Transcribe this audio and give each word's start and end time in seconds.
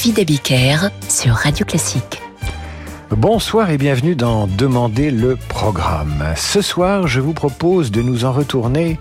David 0.00 0.20
Abiker 0.20 0.76
sur 1.10 1.34
Radio 1.34 1.66
Classique. 1.66 2.22
Bonsoir 3.10 3.68
et 3.68 3.76
bienvenue 3.76 4.14
dans 4.14 4.46
Demander 4.46 5.10
le 5.10 5.36
programme. 5.36 6.24
Ce 6.36 6.62
soir, 6.62 7.06
je 7.06 7.20
vous 7.20 7.34
propose 7.34 7.90
de 7.90 8.00
nous 8.00 8.24
en 8.24 8.32
retourner 8.32 8.96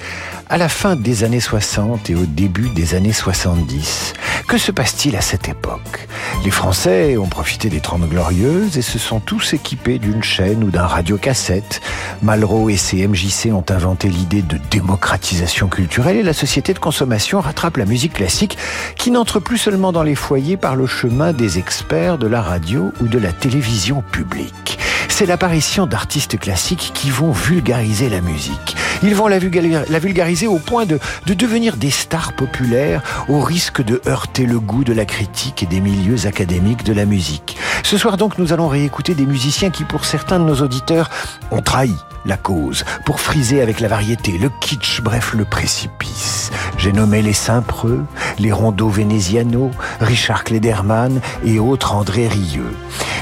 à 0.49 0.57
la 0.57 0.67
fin 0.67 0.98
des 0.98 1.23
années 1.23 1.40
60 1.40 2.09
et 2.09 2.16
au 2.16 2.26
début 2.26 2.67
des 2.71 2.95
années 2.95 3.13
70. 3.13 4.13
Que 4.49 4.58
se 4.58 4.71
passe-t-il 4.71 5.16
à 5.16 5.21
cette 5.21 5.48
époque? 5.48 6.08
Les 6.44 6.49
Français 6.49 7.17
ont 7.17 7.27
profité 7.27 7.70
des 7.70 7.81
Trente 7.81 8.09
Glorieuses 8.09 8.80
et 8.80 8.81
se 8.81 8.98
sont 8.98 9.20
tous 9.20 9.53
équipés 9.53 9.99
d'une 9.99 10.23
chaîne 10.23 10.63
ou 10.63 10.71
d'un 10.71 10.88
radiocassette. 10.88 11.81
Malraux 12.23 12.67
et 12.67 12.76
CMJC 12.76 13.52
ont 13.54 13.63
inventé 13.70 14.09
l'idée 14.09 14.41
de 14.41 14.57
démocratisation 14.71 15.67
culturelle 15.67 16.17
et 16.17 16.23
la 16.23 16.34
société 16.34 16.73
de 16.73 16.80
consommation 16.80 17.41
rattrape 17.41 17.77
la 17.77 17.85
musique 17.85 18.13
classique 18.13 18.57
qui 18.98 19.12
n'entre 19.12 19.40
plus 19.40 19.59
seulement 19.59 19.91
dans 19.91 20.02
les 20.02 20.16
foyers 20.16 20.57
par 20.57 20.76
le 20.76 20.88
chemin 20.88 21.31
des 21.31 21.59
experts 21.59 22.18
de 22.18 22.26
la 22.26 22.41
radio 22.41 22.91
ou 23.02 23.07
de 23.07 23.20
la 23.20 23.31
télévision 23.31 24.02
publique. 24.02 24.79
C'est 25.09 25.27
l'apparition 25.27 25.85
d'artistes 25.85 26.40
classiques 26.40 26.90
qui 26.96 27.12
vont 27.12 27.31
vulgariser 27.31 28.09
la 28.09 28.21
musique. 28.21 28.76
Ils 29.02 29.16
vont 29.16 29.28
la, 29.28 29.40
vulgariser 29.40 30.48
au 30.48 30.58
point 30.58 30.86
de, 30.86 31.00
de 31.26 31.34
devenir 31.34 31.78
des 31.78 31.90
stars 31.90 32.34
populaires 32.34 33.02
au 33.30 33.40
risque 33.40 33.82
de 33.82 34.02
heurter 34.08 34.46
le 34.46 34.60
goût 34.60 34.84
de 34.84 34.94
la 34.94 35.05
critique 35.05 35.64
et 35.64 35.66
des 35.66 35.80
milieux 35.80 36.28
académiques 36.28 36.84
de 36.84 36.94
la 36.94 37.05
musique. 37.05 37.58
Ce 37.84 37.98
soir 37.98 38.18
donc, 38.18 38.38
nous 38.38 38.52
allons 38.52 38.68
réécouter 38.68 39.16
des 39.16 39.26
musiciens 39.26 39.70
qui, 39.70 39.86
pour 39.86 40.05
certains 40.05 40.40
de 40.40 40.44
nos 40.44 40.62
auditeurs, 40.62 41.10
ont 41.52 41.62
trahi 41.62 41.96
la 42.25 42.37
cause, 42.37 42.85
pour 43.05 43.20
friser 43.20 43.62
avec 43.62 43.79
la 43.79 43.87
variété, 43.87 44.37
le 44.37 44.49
kitsch, 44.62 45.01
bref, 45.01 45.34
le 45.34 45.45
précipice. 45.45 46.51
J'ai 46.77 46.91
nommé 46.91 47.21
les 47.21 47.34
Saint-Preux, 47.34 48.03
les 48.39 48.51
Rondeaux 48.51 48.89
Veneziano, 48.89 49.71
Richard 49.99 50.43
Klederman 50.43 51.21
et 51.45 51.59
autres 51.59 51.93
André 51.93 52.27
Rieu. 52.27 52.73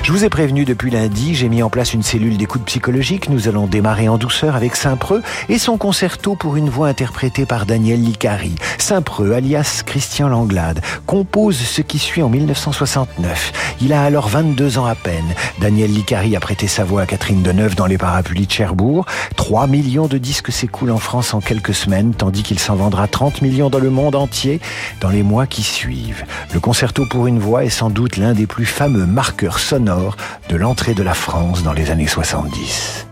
Je 0.03 0.13
vous 0.13 0.23
ai 0.23 0.29
prévenu 0.29 0.63
depuis 0.63 0.89
lundi, 0.89 1.35
j'ai 1.35 1.49
mis 1.49 1.61
en 1.61 1.69
place 1.69 1.93
une 1.93 2.01
cellule 2.01 2.37
d'écoute 2.37 2.63
psychologique. 2.63 3.29
Nous 3.29 3.49
allons 3.49 3.67
démarrer 3.67 4.07
en 4.07 4.17
douceur 4.17 4.55
avec 4.55 4.77
Saint-Preux 4.77 5.21
et 5.49 5.57
son 5.57 5.77
concerto 5.77 6.35
pour 6.35 6.55
une 6.55 6.69
voix 6.69 6.87
interprétée 6.87 7.45
par 7.45 7.65
Daniel 7.65 8.01
Licari. 8.01 8.55
Saint-Preux, 8.77 9.33
alias 9.33 9.83
Christian 9.85 10.29
Langlade, 10.29 10.81
compose 11.05 11.57
ce 11.57 11.81
qui 11.81 11.99
suit 11.99 12.23
en 12.23 12.29
1969. 12.29 13.75
Il 13.81 13.91
a 13.91 14.01
alors 14.01 14.29
22 14.29 14.77
ans 14.77 14.85
à 14.85 14.95
peine. 14.95 15.35
Daniel 15.59 15.91
Licari 15.91 16.37
a 16.37 16.39
prêté 16.39 16.67
sa 16.67 16.85
voix 16.85 17.01
à 17.01 17.05
Catherine 17.05 17.41
Deneuve 17.41 17.75
dans 17.75 17.85
les 17.85 17.97
parapluies 17.97 18.47
de 18.47 18.51
Cherbourg. 18.51 18.86
3 19.35 19.67
millions 19.67 20.07
de 20.07 20.17
disques 20.17 20.51
s'écoulent 20.51 20.91
en 20.91 20.97
France 20.97 21.33
en 21.33 21.41
quelques 21.41 21.73
semaines, 21.73 22.13
tandis 22.13 22.43
qu'il 22.43 22.59
s'en 22.59 22.75
vendra 22.75 23.07
30 23.07 23.41
millions 23.41 23.69
dans 23.69 23.79
le 23.79 23.89
monde 23.89 24.15
entier 24.15 24.59
dans 25.01 25.09
les 25.09 25.23
mois 25.23 25.47
qui 25.47 25.63
suivent. 25.63 26.25
Le 26.53 26.59
concerto 26.59 27.05
pour 27.09 27.27
une 27.27 27.39
voix 27.39 27.65
est 27.65 27.69
sans 27.69 27.89
doute 27.89 28.17
l'un 28.17 28.33
des 28.33 28.47
plus 28.47 28.65
fameux 28.65 29.05
marqueurs 29.05 29.59
sonores 29.59 30.17
de 30.49 30.55
l'entrée 30.55 30.93
de 30.93 31.03
la 31.03 31.13
France 31.13 31.63
dans 31.63 31.73
les 31.73 31.91
années 31.91 32.07
70. 32.07 33.07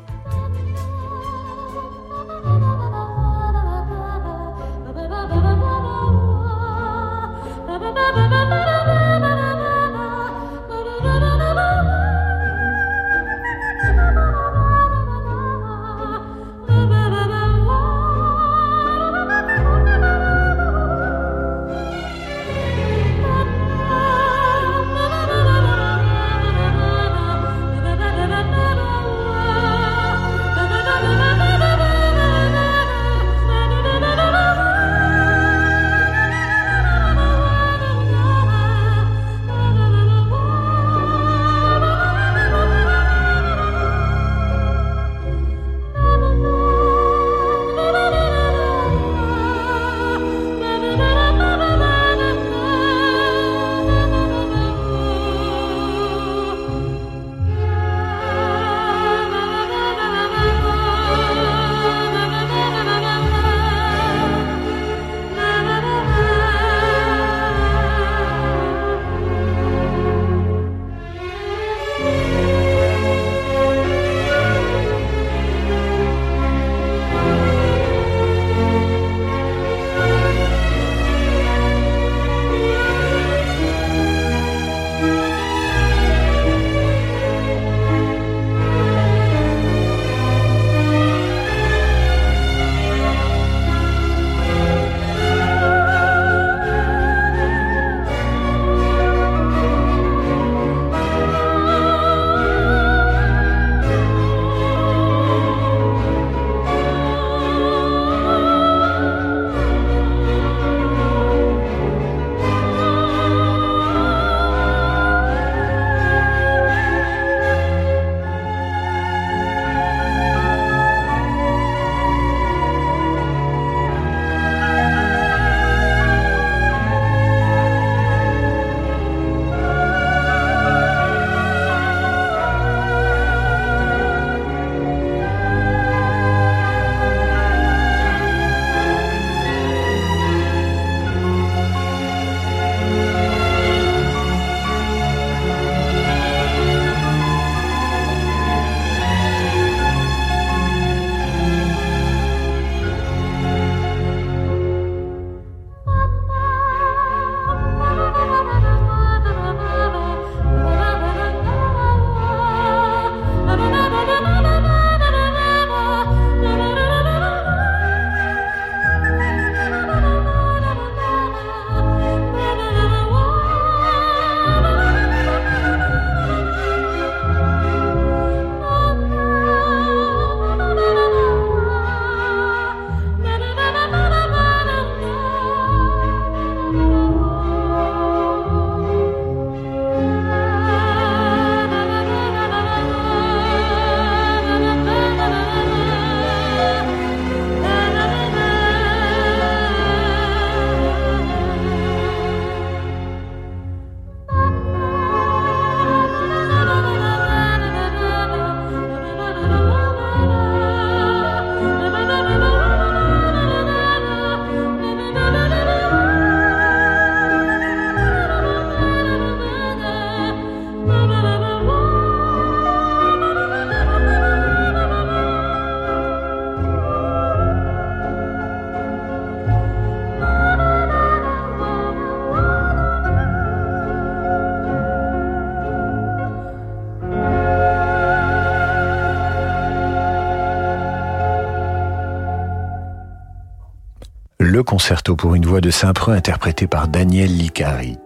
Concerto 244.75 245.15
pour 245.15 245.35
une 245.35 245.45
voix 245.45 245.61
de 245.61 245.71
Saint-Preux 245.71 246.11
interprété 246.11 246.67
par 246.67 246.89
Daniel 246.89 247.29
Licari. 247.33 247.97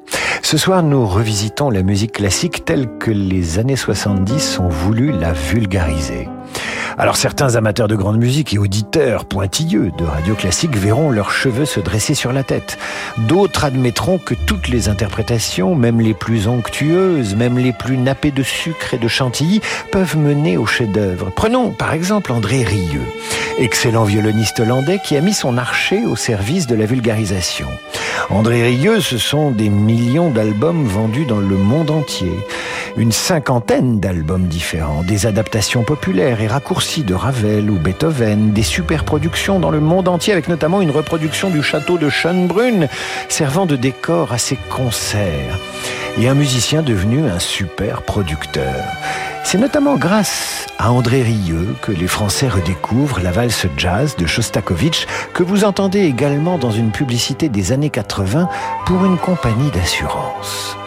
Ce 0.43 0.55
soir, 0.55 0.83
nous 0.83 1.07
revisitons 1.07 1.71
la 1.71 1.81
musique 1.81 2.11
classique 2.11 2.63
telle 2.63 2.99
que 2.99 3.09
les 3.09 3.57
années 3.57 3.75
70 3.75 4.59
ont 4.59 4.69
voulu 4.69 5.11
la 5.11 5.33
vulgariser. 5.33 6.29
Alors 6.99 7.15
certains 7.15 7.55
amateurs 7.55 7.87
de 7.87 7.95
grande 7.95 8.17
musique 8.17 8.53
et 8.53 8.57
auditeurs 8.57 9.23
pointilleux 9.23 9.89
de 9.97 10.03
radio 10.03 10.35
classique 10.35 10.75
verront 10.75 11.11
leurs 11.11 11.31
cheveux 11.31 11.63
se 11.63 11.79
dresser 11.79 12.13
sur 12.13 12.33
la 12.33 12.43
tête. 12.43 12.77
D'autres 13.17 13.63
admettront 13.63 14.17
que 14.17 14.33
toutes 14.33 14.67
les 14.67 14.89
interprétations, 14.89 15.75
même 15.75 16.01
les 16.01 16.13
plus 16.13 16.49
onctueuses, 16.49 17.35
même 17.37 17.57
les 17.57 17.71
plus 17.71 17.97
nappées 17.97 18.31
de 18.31 18.43
sucre 18.43 18.93
et 18.93 18.97
de 18.97 19.07
chantilly, 19.07 19.61
peuvent 19.93 20.17
mener 20.17 20.57
au 20.57 20.65
chef-d'œuvre. 20.65 21.31
Prenons 21.33 21.71
par 21.71 21.93
exemple 21.93 22.33
André 22.33 22.63
Rieu, 22.63 23.03
excellent 23.59 24.03
violoniste 24.03 24.59
hollandais 24.59 24.99
qui 25.01 25.15
a 25.15 25.21
mis 25.21 25.33
son 25.33 25.57
archer 25.57 26.05
au 26.05 26.17
service 26.17 26.67
de 26.67 26.75
la 26.75 26.85
vulgarisation. 26.85 27.67
André 28.29 28.61
Rieu, 28.61 28.99
ce 28.99 29.17
sont 29.17 29.51
des 29.51 29.69
millions 29.69 30.31
d'albums 30.31 30.83
vendus 30.83 31.25
dans 31.25 31.39
le 31.39 31.55
monde 31.55 31.91
entier, 31.91 32.33
une 32.97 33.11
cinquantaine 33.11 33.99
d'albums 33.99 34.47
différents, 34.47 35.03
des 35.03 35.25
adaptations 35.25 35.83
populaires 35.83 36.41
et 36.41 36.47
raccourcis 36.47 37.03
de 37.03 37.13
Ravel 37.13 37.69
ou 37.69 37.75
Beethoven, 37.75 38.51
des 38.51 38.63
superproductions 38.63 39.59
dans 39.59 39.71
le 39.71 39.79
monde 39.79 40.07
entier, 40.07 40.33
avec 40.33 40.47
notamment 40.47 40.81
une 40.81 40.91
reproduction 40.91 41.49
du 41.49 41.61
château 41.61 41.97
de 41.97 42.09
Schönbrunn, 42.09 42.87
servant 43.27 43.65
de 43.65 43.75
décor 43.75 44.33
à 44.33 44.37
ses 44.37 44.57
concerts, 44.69 45.59
et 46.17 46.27
un 46.27 46.33
musicien 46.33 46.81
devenu 46.81 47.27
un 47.27 47.39
super 47.39 48.01
producteur. 48.01 48.83
C'est 49.43 49.57
notamment 49.57 49.95
grâce 49.95 50.67
à 50.77 50.91
André 50.91 51.23
Rieu 51.23 51.75
que 51.81 51.91
les 51.91 52.07
Français 52.07 52.47
redécouvrent 52.47 53.19
la 53.21 53.31
valse 53.31 53.67
jazz 53.77 54.15
de 54.15 54.25
Shostakovich, 54.25 55.07
que 55.33 55.43
vous 55.43 55.63
entendez 55.63 56.01
également 56.01 56.57
dans 56.57 56.71
une 56.71 56.91
publicité 56.91 57.49
des 57.49 57.71
années 57.71 57.89
80 57.89 58.47
pour 58.85 59.05
une 59.05 59.17
compagnie 59.17 59.71
d'assurance. 59.71 60.78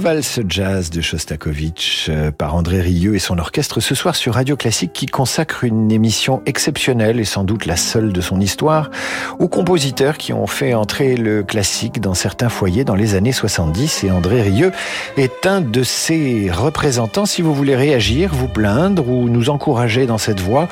Valse 0.00 0.40
jazz 0.48 0.88
de 0.88 1.02
Shostakovich 1.02 2.06
euh, 2.08 2.30
par 2.30 2.54
André 2.54 2.80
Rieu 2.80 3.14
et 3.14 3.18
son 3.18 3.38
orchestre 3.38 3.80
ce 3.80 3.94
soir 3.94 4.16
sur 4.16 4.34
Radio 4.34 4.56
Classique 4.56 4.94
qui 4.94 5.04
consacre 5.04 5.62
une 5.62 5.92
émission 5.92 6.40
exceptionnelle 6.46 7.20
et 7.20 7.26
sans 7.26 7.44
doute 7.44 7.66
la 7.66 7.76
seule 7.76 8.10
de 8.10 8.20
son 8.22 8.40
histoire 8.40 8.90
aux 9.38 9.48
compositeurs 9.48 10.16
qui 10.16 10.32
ont 10.32 10.46
fait 10.46 10.72
entrer 10.72 11.16
le 11.16 11.42
classique 11.42 12.00
dans 12.00 12.14
certains 12.14 12.48
foyers 12.48 12.84
dans 12.84 12.94
les 12.94 13.14
années 13.14 13.32
70 13.32 14.04
et 14.04 14.10
André 14.10 14.40
Rieu 14.40 14.72
est 15.18 15.46
un 15.46 15.60
de 15.60 15.82
ses 15.82 16.50
représentants. 16.50 17.26
Si 17.26 17.42
vous 17.42 17.54
voulez 17.54 17.76
réagir, 17.76 18.32
vous 18.32 18.48
plaindre 18.48 19.06
ou 19.06 19.28
nous 19.28 19.50
encourager 19.50 20.06
dans 20.06 20.18
cette 20.18 20.40
voie, 20.40 20.66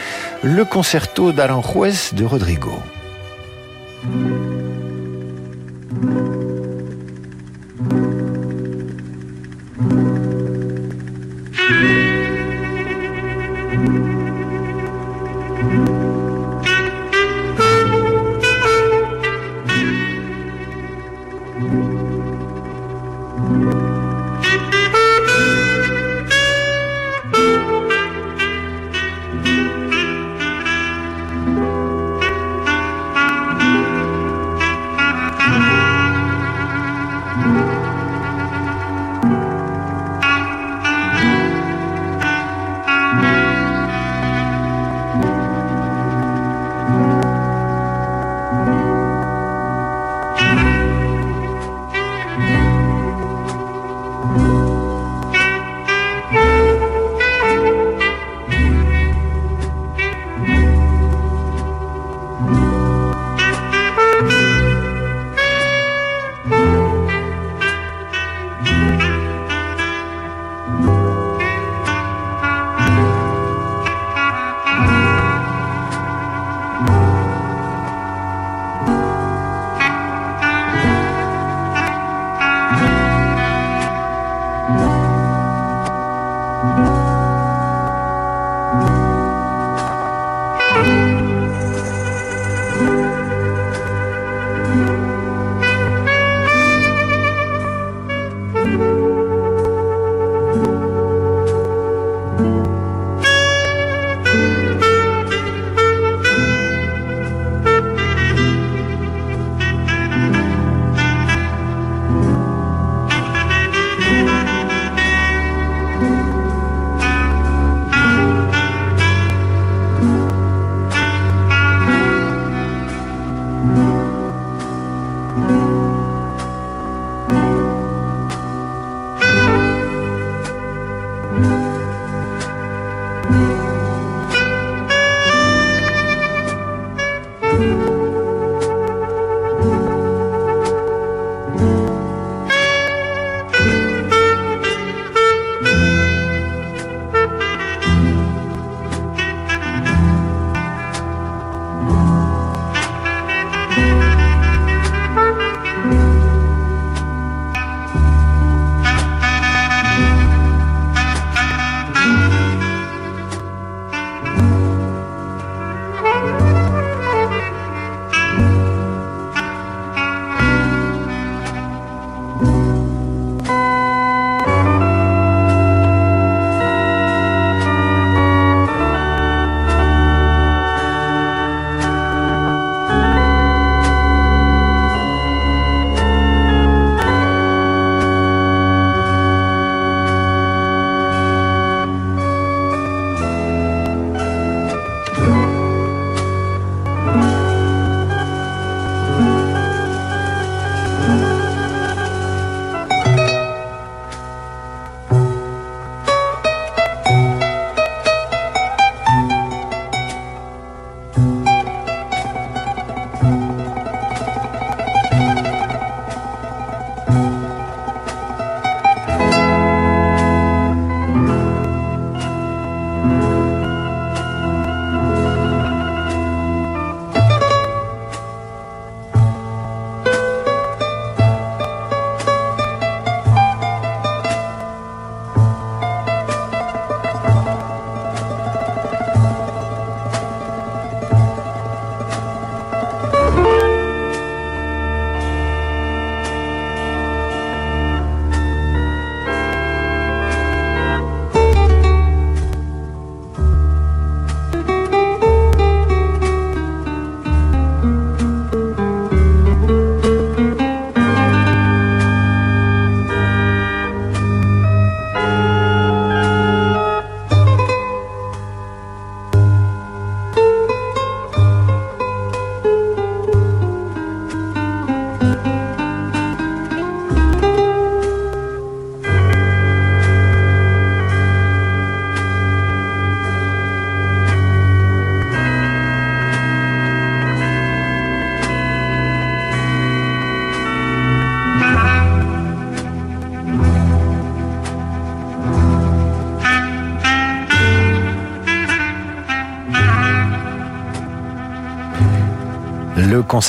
le 0.44 0.66
concerto 0.66 1.32
d'Aranjuez 1.32 2.12
de 2.14 2.26
Rodrigo. 2.26 2.74
Ah! 6.04 6.42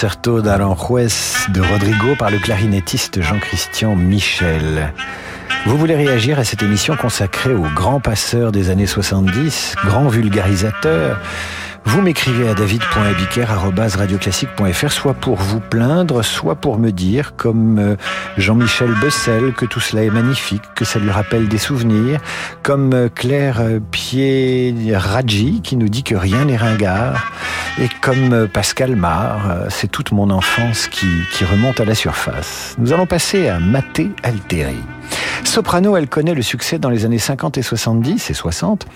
Concerto 0.03 0.43
d'Aranjuez 0.43 1.47
de 1.55 1.61
Rodrigo 1.61 2.17
par 2.19 2.29
le 2.29 2.41
clarinettiste 2.41 3.23
Jean-Christian 3.23 3.95
Michel. 3.95 4.93
Vous 5.65 5.79
voulez 5.79 5.95
réagir 5.95 6.41
à 6.41 6.45
cette 6.45 6.65
émission 6.65 6.97
consacrée 6.97 7.55
aux 7.55 7.69
grands 7.73 8.01
passeurs 8.01 8.51
des 8.51 8.69
années 8.69 8.89
70, 8.89 9.77
grands 9.85 10.09
vulgarisateurs 10.09 11.21
vous 11.93 12.01
m'écrivez 12.01 12.49
à 12.49 12.55
david.abiker.radioclassique.fr 12.55 14.91
soit 14.91 15.13
pour 15.13 15.37
vous 15.37 15.61
plaindre, 15.61 16.25
soit 16.25 16.55
pour 16.55 16.79
me 16.79 16.91
dire, 16.91 17.37
comme 17.37 17.79
euh, 17.79 17.97
Jean-Michel 18.39 18.95
Bessel, 19.03 19.53
que 19.53 19.67
tout 19.67 19.81
cela 19.81 20.03
est 20.03 20.09
magnifique, 20.09 20.63
que 20.75 20.87
ça 20.87 20.99
lui 20.99 21.11
rappelle 21.11 21.49
des 21.49 21.59
souvenirs, 21.59 22.19
comme 22.63 22.95
euh, 22.95 23.11
Claire 23.15 23.61
euh, 23.61 23.79
Pierre-Radji 23.91 25.61
qui 25.61 25.77
nous 25.77 25.91
dit 25.91 26.03
que 26.03 26.15
rien 26.15 26.47
n'est 26.47 26.57
ringard, 26.57 27.31
et 27.79 27.91
comme 28.01 28.49
Pascal 28.49 28.97
Mar, 28.97 29.67
c'est 29.69 29.91
toute 29.91 30.13
mon 30.13 30.31
enfance 30.31 30.89
qui, 30.89 31.09
qui 31.35 31.45
remonte 31.45 31.79
à 31.79 31.85
la 31.85 31.95
surface. 31.95 32.75
Nous 32.79 32.95
allons 32.95 33.05
passer 33.05 33.49
à 33.49 33.59
Maté 33.59 34.13
Alteri. 34.23 34.79
Soprano, 35.45 35.97
elle 35.97 36.09
connaît 36.09 36.35
le 36.35 36.43
succès 36.43 36.79
dans 36.79 36.89
les 36.89 37.05
années 37.05 37.19
50 37.19 37.59
et 37.59 37.63
70 37.63 38.31
et 38.31 38.35
60 38.35 38.87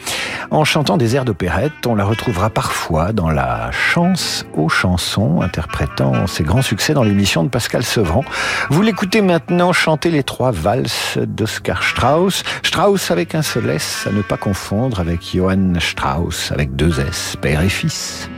en 0.51 0.65
chantant 0.65 0.97
des 0.97 1.17
airs 1.17 1.25
d'opérette. 1.25 1.87
On 1.87 1.95
la 1.95 2.05
retrouvera 2.05 2.51
parfois 2.51 3.13
dans 3.13 3.29
la 3.29 3.71
chance 3.73 4.47
aux 4.55 4.69
chansons, 4.69 5.43
interprétant 5.43 6.27
ses 6.27 6.45
grands 6.45 6.63
succès 6.63 6.95
dans 6.95 7.03
l'émission 7.03 7.45
de 7.45 7.49
Pascal 7.49 7.83
Sevran. 7.83 8.25
Vous 8.71 8.83
l'écoutez 8.83 9.21
maintenant 9.21 9.73
chanter 9.73 10.11
les 10.11 10.23
trois 10.23 10.51
valses 10.51 11.19
d'Oscar 11.19 11.83
Strauss. 11.83 12.43
Strauss 12.63 13.11
avec 13.11 13.35
un 13.35 13.43
seul 13.43 13.69
S, 13.71 14.07
à 14.09 14.13
ne 14.13 14.23
pas 14.23 14.37
confondre 14.37 15.01
avec 15.01 15.35
Johann 15.35 15.79
Strauss 15.81 16.53
avec 16.53 16.75
deux 16.75 17.01
S, 17.01 17.37
père 17.41 17.61
et 17.63 17.69
fils 17.69 18.31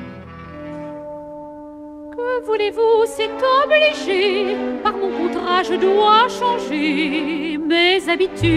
voulez-vous, 2.49 3.05
c'est 3.07 3.31
obligé. 3.63 4.57
Par 4.83 4.95
mon 4.95 5.11
contrat, 5.11 5.63
je 5.63 5.75
dois 5.75 6.27
changer 6.29 7.59
mes 7.59 8.09
habitudes. 8.09 8.49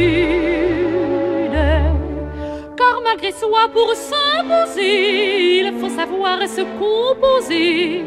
Car 2.78 3.02
malgré 3.04 3.32
soi, 3.32 3.68
pour 3.74 3.94
s'imposer, 3.94 5.60
il 5.60 5.74
faut 5.80 5.90
savoir 5.90 6.40
se 6.48 6.62
composer 6.80 8.06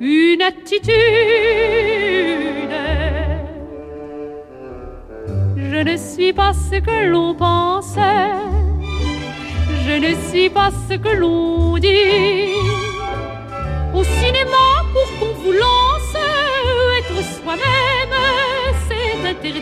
une 0.00 0.42
attitude. 0.42 0.94
Je 5.56 5.90
ne 5.90 5.96
suis 5.96 6.32
pas 6.32 6.52
ce 6.52 6.76
que 6.80 7.06
l'on 7.06 7.34
pense, 7.34 7.96
je 9.86 9.94
ne 10.06 10.14
suis 10.28 10.50
pas 10.50 10.70
ce 10.88 10.94
que 10.94 11.08
l'on 11.08 11.78
dit 11.78 12.54
au 13.94 14.02
cinéma 14.02 14.83
pour 14.94 15.08
qu'on 15.18 15.34
vous 15.42 15.52
lance. 15.52 16.16
Être 16.98 17.20
soi-même, 17.36 18.16
c'est 18.86 19.28
interdit. 19.28 19.60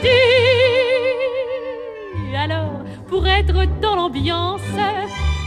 Alors, 2.45 2.75
pour 3.09 3.27
être 3.27 3.59
dans 3.81 3.97
l'ambiance, 3.97 4.61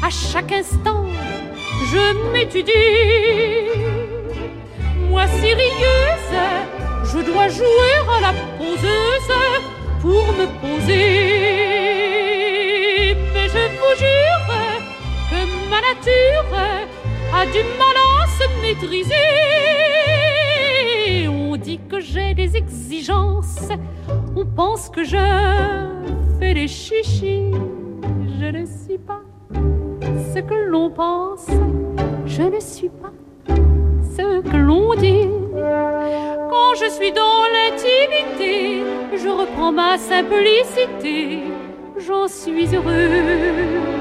à 0.04 0.10
chaque 0.10 0.52
instant, 0.52 1.06
je 1.92 2.04
m'étudie. 2.32 2.72
Moi, 5.10 5.28
sérieuse, 5.28 6.36
je 7.12 7.20
dois 7.30 7.48
jouer 7.50 7.96
à 8.16 8.22
la 8.28 8.34
poseuse 8.58 9.34
pour 10.02 10.26
me 10.40 10.46
poser. 10.64 11.06
Mais 13.34 13.48
je 13.56 13.64
vous 13.80 13.96
jure 14.04 14.50
que 15.30 15.40
ma 15.70 15.80
nature 15.88 16.50
a 17.34 17.46
du 17.46 17.62
mal 17.80 17.98
à 18.08 18.25
se 18.38 18.46
maîtriser. 18.62 19.28
On 21.28 21.56
dit 21.58 21.80
que 21.90 22.00
j'ai 22.00 22.34
des 22.34 22.58
exigences, 22.58 23.70
on 24.36 24.46
pense 24.46 24.90
que 24.90 25.04
je 25.04 25.18
fais 26.38 26.54
des 26.54 26.68
chichis. 26.68 27.52
Je 28.40 28.46
ne 28.46 28.66
suis 28.66 28.98
pas 28.98 29.22
ce 30.34 30.40
que 30.40 30.54
l'on 30.54 30.90
pense, 30.90 31.48
je 32.26 32.44
ne 32.44 32.60
suis 32.60 32.90
pas 32.90 33.14
ce 34.16 34.42
que 34.42 34.58
l'on 34.58 34.96
dit. 34.96 35.30
Quand 36.52 36.74
je 36.82 36.90
suis 36.90 37.12
dans 37.12 37.44
l'intimité, 37.56 38.84
je 39.16 39.30
reprends 39.30 39.72
ma 39.72 39.98
simplicité, 39.98 41.44
j'en 41.98 42.28
suis 42.28 42.68
heureuse. 42.76 43.95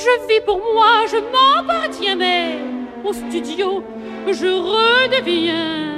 Je 0.00 0.28
vis 0.28 0.40
pour 0.46 0.58
moi, 0.58 1.06
je 1.10 1.16
m'appartiens, 1.16 2.14
mais 2.14 2.58
au 3.04 3.12
studio, 3.12 3.82
je 4.28 4.46
redeviens 4.46 5.96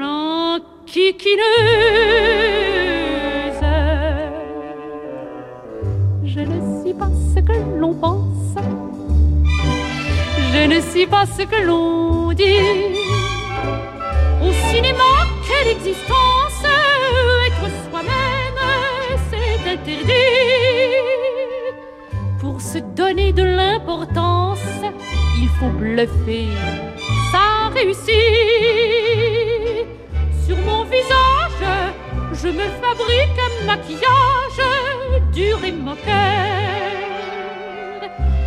l'enquiquineuse. 0.00 1.44
Je 6.24 6.40
ne 6.40 6.82
suis 6.82 6.94
pas 6.94 7.10
ce 7.32 7.40
que 7.40 7.78
l'on 7.78 7.94
pense, 7.94 8.56
je 10.52 10.66
ne 10.66 10.80
suis 10.80 11.06
pas 11.06 11.24
ce 11.24 11.42
que 11.42 11.60
l'on 11.64 12.32
dit. 12.32 12.58
Au 14.42 14.52
cinéma, 14.70 15.12
quelle 15.46 15.68
existence, 15.76 16.64
être 17.46 17.66
soi-même, 17.88 18.60
c'est 19.30 19.70
interdit 19.70 20.63
de 23.14 23.44
l'importance, 23.44 24.58
il 25.40 25.48
faut 25.60 25.70
bluffer, 25.78 26.48
ça 27.30 27.70
réussit. 27.72 28.12
Sur 30.44 30.56
mon 30.58 30.84
visage, 30.84 31.64
je 32.32 32.48
me 32.48 32.66
fabrique 32.82 33.38
un 33.38 33.66
maquillage 33.66 34.62
dur 35.32 35.58
et 35.64 35.72
moqueur. 35.72 36.02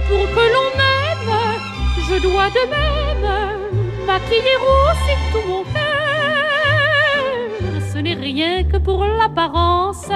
Pour 0.10 0.26
que 0.36 0.44
l'on 0.54 0.70
m'aime, 0.78 1.36
je 2.10 2.22
dois 2.22 2.50
de 2.50 2.64
même 2.70 4.06
maquiller 4.06 4.58
aussi 4.58 5.14
tout 5.32 5.48
mon 5.48 5.64
cœur. 5.64 5.88
Ce 7.94 7.98
n'est 8.00 8.16
rien 8.16 8.64
que 8.66 8.78
pour 8.78 9.06
l'apparence 9.06 10.10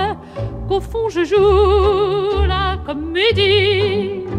qu'au 0.67 0.81
fond 0.81 1.07
je 1.09 1.23
joue 1.23 2.45
la 2.47 2.77
comédie. 2.85 4.30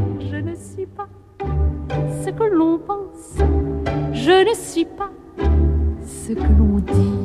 Ce 2.24 2.30
que 2.30 2.44
l'on 2.44 2.78
pense, 2.78 3.38
je 4.12 4.48
ne 4.48 4.54
suis 4.54 4.84
pas 4.84 5.10
ce 6.06 6.32
que 6.32 6.40
l'on 6.40 6.78
dit. 6.78 7.18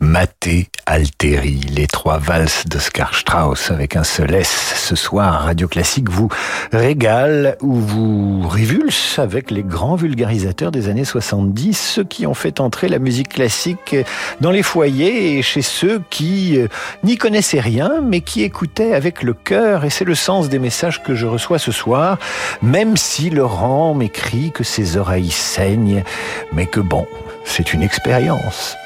Maté 0.00 0.68
Alteri, 0.86 1.60
les 1.70 1.86
trois 1.86 2.18
valses 2.18 2.64
d'Oscar 2.66 3.14
Strauss 3.14 3.70
avec 3.70 3.96
un 3.96 4.04
seul 4.04 4.34
S. 4.34 4.74
Ce 4.76 4.94
soir, 4.94 5.44
Radio 5.44 5.66
Classique 5.66 6.10
vous 6.10 6.28
régale 6.72 7.56
ou 7.62 7.74
vous 7.74 8.46
révulse 8.46 9.18
avec 9.18 9.50
les 9.50 9.62
grands 9.62 9.96
vulgarisateurs 9.96 10.70
des 10.70 10.88
années 10.88 11.04
70, 11.04 11.72
ceux 11.74 12.04
qui 12.04 12.26
ont 12.26 12.34
fait 12.34 12.60
entrer 12.60 12.88
la 12.88 12.98
musique 12.98 13.30
classique 13.30 13.96
dans 14.40 14.50
les 14.50 14.62
foyers 14.62 15.38
et 15.38 15.42
chez 15.42 15.62
ceux 15.62 16.02
qui 16.10 16.58
euh, 16.58 16.68
n'y 17.02 17.16
connaissaient 17.16 17.60
rien, 17.60 18.00
mais 18.02 18.20
qui 18.20 18.42
écoutaient 18.42 18.94
avec 18.94 19.22
le 19.22 19.32
cœur. 19.32 19.84
Et 19.84 19.90
c'est 19.90 20.04
le 20.04 20.14
sens 20.14 20.48
des 20.48 20.58
messages 20.58 21.02
que 21.02 21.14
je 21.14 21.26
reçois 21.26 21.58
ce 21.58 21.72
soir, 21.72 22.18
même 22.60 22.96
si 22.96 23.30
Laurent 23.30 23.94
m'écrit 23.94 24.52
que 24.52 24.64
ses 24.64 24.98
oreilles 24.98 25.30
saignent, 25.30 26.04
mais 26.52 26.66
que 26.66 26.80
bon, 26.80 27.06
c'est 27.44 27.72
une 27.72 27.82
expérience. 27.82 28.76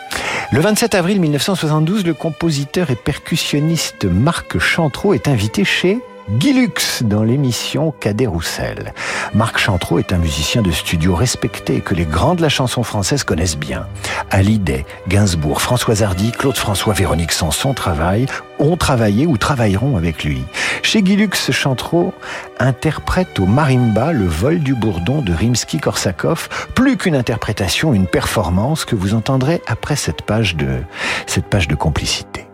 Le 0.50 0.60
27 0.60 0.94
avril 0.94 1.20
1972, 1.20 2.06
le 2.06 2.14
compositeur 2.14 2.90
et 2.90 2.96
percussionniste 2.96 4.06
Marc 4.06 4.58
Chantreau 4.58 5.12
est 5.12 5.28
invité 5.28 5.62
chez 5.62 5.98
Guy 6.30 6.68
dans 7.00 7.22
l'émission 7.22 7.94
Cadet 8.00 8.26
Roussel. 8.26 8.92
Marc 9.32 9.56
Chantreau 9.56 9.98
est 9.98 10.12
un 10.12 10.18
musicien 10.18 10.60
de 10.60 10.70
studio 10.70 11.14
respecté 11.14 11.80
que 11.80 11.94
les 11.94 12.04
grands 12.04 12.34
de 12.34 12.42
la 12.42 12.50
chanson 12.50 12.82
française 12.82 13.24
connaissent 13.24 13.56
bien. 13.56 13.86
Hallyday, 14.30 14.84
Gainsbourg, 15.08 15.62
François 15.62 16.02
Hardy, 16.02 16.32
Claude 16.32 16.56
François, 16.56 16.92
Véronique 16.92 17.32
Sanson 17.32 17.72
travaillent, 17.72 18.26
ont 18.58 18.76
travaillé 18.76 19.24
ou 19.24 19.38
travailleront 19.38 19.96
avec 19.96 20.22
lui. 20.22 20.42
Chez 20.82 21.02
Guy 21.02 21.28
Chantreau 21.32 22.12
interprète 22.58 23.38
au 23.40 23.46
marimba 23.46 24.12
le 24.12 24.26
vol 24.26 24.58
du 24.58 24.74
bourdon 24.74 25.22
de 25.22 25.32
Rimsky-Korsakov, 25.32 26.48
plus 26.74 26.98
qu'une 26.98 27.16
interprétation, 27.16 27.94
une 27.94 28.06
performance 28.06 28.84
que 28.84 28.96
vous 28.96 29.14
entendrez 29.14 29.62
après 29.66 29.96
cette 29.96 30.20
page 30.22 30.56
de, 30.56 30.82
cette 31.26 31.46
page 31.46 31.68
de 31.68 31.74
complicité. 31.74 32.47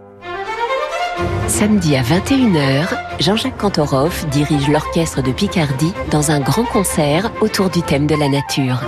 Samedi 1.49 1.95
à 1.97 2.03
21h, 2.03 2.89
Jean-Jacques 3.21 3.59
Kantorov 3.59 4.27
dirige 4.31 4.69
l'orchestre 4.69 5.23
de 5.23 5.31
Picardie 5.31 5.93
dans 6.11 6.31
un 6.31 6.41
grand 6.41 6.65
concert 6.65 7.31
autour 7.41 7.71
du 7.71 7.83
thème 7.83 8.07
de 8.07 8.15
la 8.15 8.29
nature. 8.29 8.81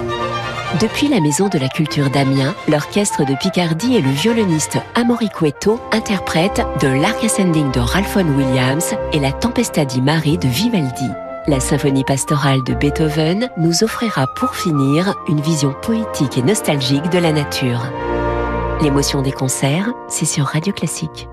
Depuis 0.80 1.08
la 1.08 1.20
Maison 1.20 1.48
de 1.48 1.58
la 1.58 1.68
Culture 1.68 2.10
d'Amiens, 2.10 2.54
l'orchestre 2.68 3.24
de 3.24 3.34
Picardie 3.34 3.96
et 3.96 4.00
le 4.00 4.10
violoniste 4.10 4.78
Amaury 4.94 5.28
Cueto 5.28 5.80
interprètent 5.92 6.62
de 6.80 6.88
l'Arc 6.88 7.22
Ascending 7.22 7.70
de 7.70 7.80
Ralphon 7.80 8.26
Williams 8.36 8.94
et 9.12 9.20
la 9.20 9.32
Tempesta 9.32 9.84
di 9.84 10.00
Mare 10.00 10.38
de 10.38 10.48
Vivaldi. 10.48 11.08
La 11.46 11.60
symphonie 11.60 12.04
pastorale 12.04 12.64
de 12.64 12.74
Beethoven 12.74 13.48
nous 13.58 13.84
offrira 13.84 14.26
pour 14.34 14.54
finir 14.56 15.14
une 15.28 15.40
vision 15.40 15.74
poétique 15.82 16.38
et 16.38 16.42
nostalgique 16.42 17.10
de 17.10 17.18
la 17.18 17.32
nature. 17.32 17.82
L'émotion 18.82 19.22
des 19.22 19.32
concerts, 19.32 19.92
c'est 20.08 20.26
sur 20.26 20.46
Radio 20.46 20.72
Classique. 20.72 21.28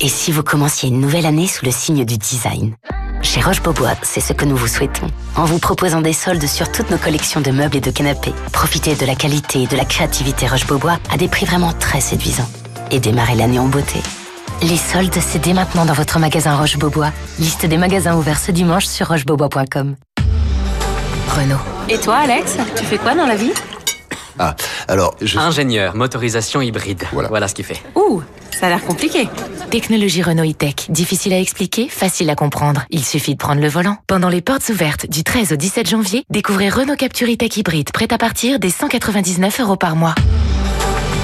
Et 0.00 0.08
si 0.08 0.30
vous 0.30 0.42
commenciez 0.42 0.88
une 0.88 1.00
nouvelle 1.00 1.26
année 1.26 1.46
sous 1.48 1.64
le 1.64 1.72
signe 1.72 2.04
du 2.04 2.16
design 2.18 2.76
Chez 3.20 3.40
Roche-Beaubois, 3.40 3.96
c'est 4.02 4.20
ce 4.20 4.32
que 4.32 4.44
nous 4.44 4.56
vous 4.56 4.68
souhaitons. 4.68 5.08
En 5.34 5.44
vous 5.44 5.58
proposant 5.58 6.00
des 6.00 6.12
soldes 6.12 6.46
sur 6.46 6.70
toutes 6.70 6.90
nos 6.90 6.98
collections 6.98 7.40
de 7.40 7.50
meubles 7.50 7.76
et 7.76 7.80
de 7.80 7.90
canapés, 7.90 8.32
profitez 8.52 8.94
de 8.94 9.04
la 9.04 9.16
qualité 9.16 9.62
et 9.62 9.66
de 9.66 9.76
la 9.76 9.84
créativité 9.84 10.46
Roche-Beaubois 10.46 10.98
à 11.12 11.16
des 11.16 11.26
prix 11.26 11.46
vraiment 11.46 11.72
très 11.72 12.00
séduisants. 12.00 12.48
Et 12.92 13.00
démarrez 13.00 13.34
l'année 13.34 13.58
en 13.58 13.66
beauté. 13.66 14.00
Les 14.62 14.76
soldes, 14.76 15.18
c'est 15.20 15.40
dès 15.40 15.52
maintenant 15.52 15.84
dans 15.84 15.94
votre 15.94 16.18
magasin 16.20 16.56
Roche-Beaubois. 16.56 17.10
Liste 17.40 17.66
des 17.66 17.76
magasins 17.76 18.16
ouverts 18.16 18.38
ce 18.38 18.52
dimanche 18.52 18.86
sur 18.86 19.08
rochebeaubois.com. 19.08 19.96
Renault. 21.28 21.58
Et 21.88 21.98
toi, 21.98 22.16
Alex 22.18 22.56
Tu 22.76 22.84
fais 22.84 22.98
quoi 22.98 23.14
dans 23.16 23.26
la 23.26 23.36
vie? 23.36 23.52
Ah, 24.38 24.54
alors, 24.88 25.14
je... 25.20 25.38
Ingénieur, 25.38 25.94
motorisation 25.94 26.60
hybride. 26.60 27.04
Voilà. 27.12 27.28
Voilà 27.28 27.48
ce 27.48 27.54
qu'il 27.54 27.64
fait. 27.64 27.82
Ouh, 27.94 28.22
ça 28.58 28.66
a 28.66 28.70
l'air 28.70 28.84
compliqué. 28.84 29.28
Technologie 29.70 30.22
Renault 30.22 30.48
e-Tech. 30.50 30.74
Difficile 30.88 31.32
à 31.32 31.40
expliquer, 31.40 31.88
facile 31.88 32.30
à 32.30 32.34
comprendre. 32.34 32.84
Il 32.90 33.04
suffit 33.04 33.34
de 33.34 33.38
prendre 33.38 33.60
le 33.60 33.68
volant. 33.68 33.98
Pendant 34.06 34.28
les 34.28 34.40
portes 34.40 34.68
ouvertes 34.68 35.08
du 35.08 35.24
13 35.24 35.52
au 35.52 35.56
17 35.56 35.88
janvier, 35.88 36.24
découvrez 36.30 36.68
Renault 36.68 36.96
Capture 36.96 37.28
e-Tech 37.28 37.56
hybride, 37.56 37.90
prêt 37.92 38.12
à 38.12 38.18
partir 38.18 38.58
des 38.58 38.70
199 38.70 39.60
euros 39.60 39.76
par 39.76 39.96
mois. 39.96 40.14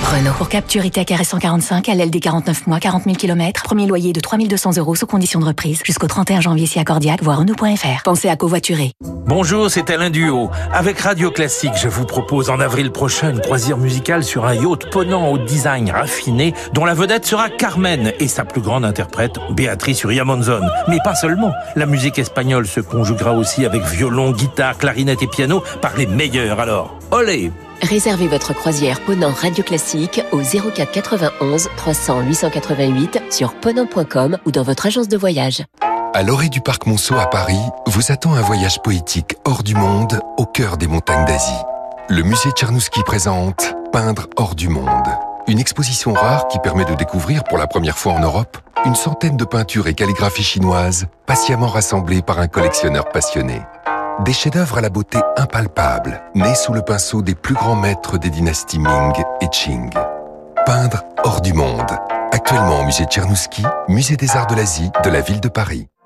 Renault. 0.04 0.34
Pour 0.36 0.48
Capture 0.48 0.84
e-Tech 0.84 1.06
RS145, 1.06 1.90
à 1.90 1.94
l'aile 1.94 2.10
des 2.10 2.20
49 2.20 2.66
mois, 2.66 2.78
40 2.78 3.04
000 3.04 3.16
km, 3.16 3.62
premier 3.62 3.86
loyer 3.86 4.12
de 4.12 4.20
3200 4.20 4.76
euros 4.76 4.94
sous 4.94 5.06
condition 5.06 5.40
de 5.40 5.46
reprise, 5.46 5.80
jusqu'au 5.84 6.06
31 6.06 6.40
janvier 6.40 6.66
si 6.66 6.78
accordiaque, 6.78 7.22
voire 7.22 7.38
Renault.fr. 7.38 8.02
Pensez 8.04 8.28
à 8.28 8.36
covoiturer. 8.36 8.92
Bonjour, 9.26 9.70
c'est 9.70 9.88
Alain 9.90 10.10
Duo. 10.10 10.50
Avec 10.72 11.00
Radio 11.00 11.30
Classique, 11.30 11.72
je 11.80 11.88
vous 11.88 12.04
propose 12.04 12.50
en 12.50 12.60
avril 12.60 12.90
prochain 12.92 13.30
une 13.30 13.40
croisière 13.40 13.78
musicale 13.78 14.22
sur 14.22 14.44
un 14.44 14.54
yacht 14.54 14.90
ponant 14.90 15.30
au 15.30 15.38
design 15.38 15.90
raffiné, 15.90 16.52
dont 16.74 16.84
la 16.84 16.94
vedette 16.94 17.24
sera 17.24 17.48
Carmen 17.48 18.12
et 18.20 18.28
sa 18.28 18.44
plus 18.44 18.60
grande 18.60 18.84
interprète, 18.84 19.36
Béatrice 19.50 20.02
Uria 20.02 20.24
Monzon. 20.24 20.60
Mais 20.88 20.98
pas 21.02 21.14
seulement. 21.14 21.52
La 21.74 21.86
musique 21.86 22.18
espagnole 22.18 22.66
se 22.66 22.80
conjuguera 22.80 23.32
aussi 23.32 23.64
avec 23.64 23.82
violon, 23.82 24.32
guitare, 24.32 24.76
clarinette 24.76 25.22
et 25.22 25.28
piano 25.28 25.62
par 25.80 25.96
les 25.96 26.06
meilleurs. 26.06 26.60
Alors, 26.60 26.98
olé 27.10 27.50
Réservez 27.85 28.29
votre 28.29 28.55
croisière 28.55 29.03
Ponant 29.03 29.31
Radio 29.31 29.62
Classique 29.62 30.23
au 30.33 30.38
04 30.38 30.90
91 30.90 31.68
300 31.77 32.23
888 32.23 33.25
sur 33.31 33.53
ponant.com 33.53 34.38
ou 34.47 34.51
dans 34.51 34.62
votre 34.62 34.87
agence 34.87 35.07
de 35.07 35.18
voyage. 35.18 35.62
À 36.14 36.23
l'orée 36.23 36.49
du 36.49 36.62
parc 36.62 36.87
Monceau 36.87 37.16
à 37.16 37.27
Paris, 37.27 37.61
vous 37.87 38.11
attend 38.11 38.33
un 38.33 38.40
voyage 38.40 38.81
poétique 38.83 39.37
hors 39.44 39.62
du 39.62 39.75
monde, 39.75 40.18
au 40.38 40.47
cœur 40.47 40.79
des 40.79 40.87
montagnes 40.87 41.27
d'Asie. 41.27 41.53
Le 42.09 42.23
musée 42.23 42.53
Tchernouski 42.53 43.03
présente 43.03 43.75
Peindre 43.92 44.29
hors 44.37 44.55
du 44.55 44.70
monde. 44.70 44.88
Une 45.47 45.59
exposition 45.59 46.14
rare 46.14 46.49
qui 46.49 46.59
permet 46.61 46.87
de 46.87 46.94
découvrir 46.94 47.44
pour 47.44 47.59
la 47.59 47.66
première 47.66 47.99
fois 47.99 48.14
en 48.14 48.20
Europe 48.20 48.57
une 48.87 48.94
centaine 48.94 49.37
de 49.37 49.44
peintures 49.44 49.88
et 49.88 49.94
calligraphies 49.94 50.42
chinoises 50.42 51.07
patiemment 51.27 51.68
rassemblées 51.68 52.23
par 52.23 52.38
un 52.38 52.49
collectionneur 52.49 53.11
passionné. 53.11 53.61
Des 54.20 54.33
chefs-d'œuvre 54.33 54.79
à 54.79 54.81
la 54.81 54.90
beauté 54.90 55.18
impalpable, 55.37 56.22
nés 56.35 56.55
sous 56.55 56.72
le 56.72 56.83
pinceau 56.83 57.20
des 57.20 57.35
plus 57.35 57.55
grands 57.55 57.74
maîtres 57.74 58.16
des 58.16 58.31
dynasties 58.31 58.79
Ming 58.79 59.12
et 59.40 59.48
Qing. 59.48 59.90
Peindre 60.64 61.03
hors 61.24 61.40
du 61.40 61.53
monde. 61.53 61.90
Actuellement 62.31 62.81
au 62.81 62.85
musée 62.85 63.05
Tchernouski, 63.05 63.64
musée 63.88 64.16
des 64.16 64.37
arts 64.37 64.46
de 64.46 64.55
l'Asie 64.55 64.90
de 65.03 65.11
la 65.11 65.20
ville 65.20 65.40
de 65.40 65.48
Paris. 65.48 65.88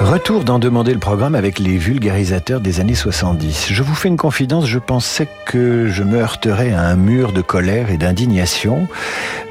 Retour 0.00 0.44
d'en 0.44 0.58
demander 0.58 0.94
le 0.94 0.98
programme 0.98 1.34
avec 1.34 1.58
les 1.58 1.76
vulgarisateurs 1.76 2.62
des 2.62 2.80
années 2.80 2.94
70. 2.94 3.66
Je 3.70 3.82
vous 3.82 3.94
fais 3.94 4.08
une 4.08 4.16
confidence, 4.16 4.66
je 4.66 4.78
pensais 4.78 5.28
que 5.44 5.88
je 5.88 6.02
me 6.02 6.20
heurterais 6.20 6.72
à 6.72 6.86
un 6.86 6.96
mur 6.96 7.32
de 7.32 7.42
colère 7.42 7.90
et 7.90 7.98
d'indignation, 7.98 8.88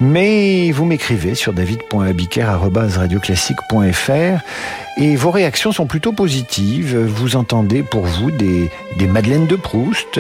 mais 0.02 0.72
vous 0.72 0.86
m'écrivez 0.86 1.36
sur 1.36 1.54
david.abiker.radioclassique.fr 1.54 4.40
et 4.98 5.16
vos 5.16 5.30
réactions 5.30 5.72
sont 5.72 5.86
plutôt 5.86 6.14
positives. 6.14 6.98
Vous 6.98 7.36
entendez 7.36 7.84
pour 7.84 8.06
vous 8.06 8.32
des, 8.32 8.72
des 8.98 9.06
Madeleines 9.06 9.46
de 9.46 9.56
Proust. 9.56 10.20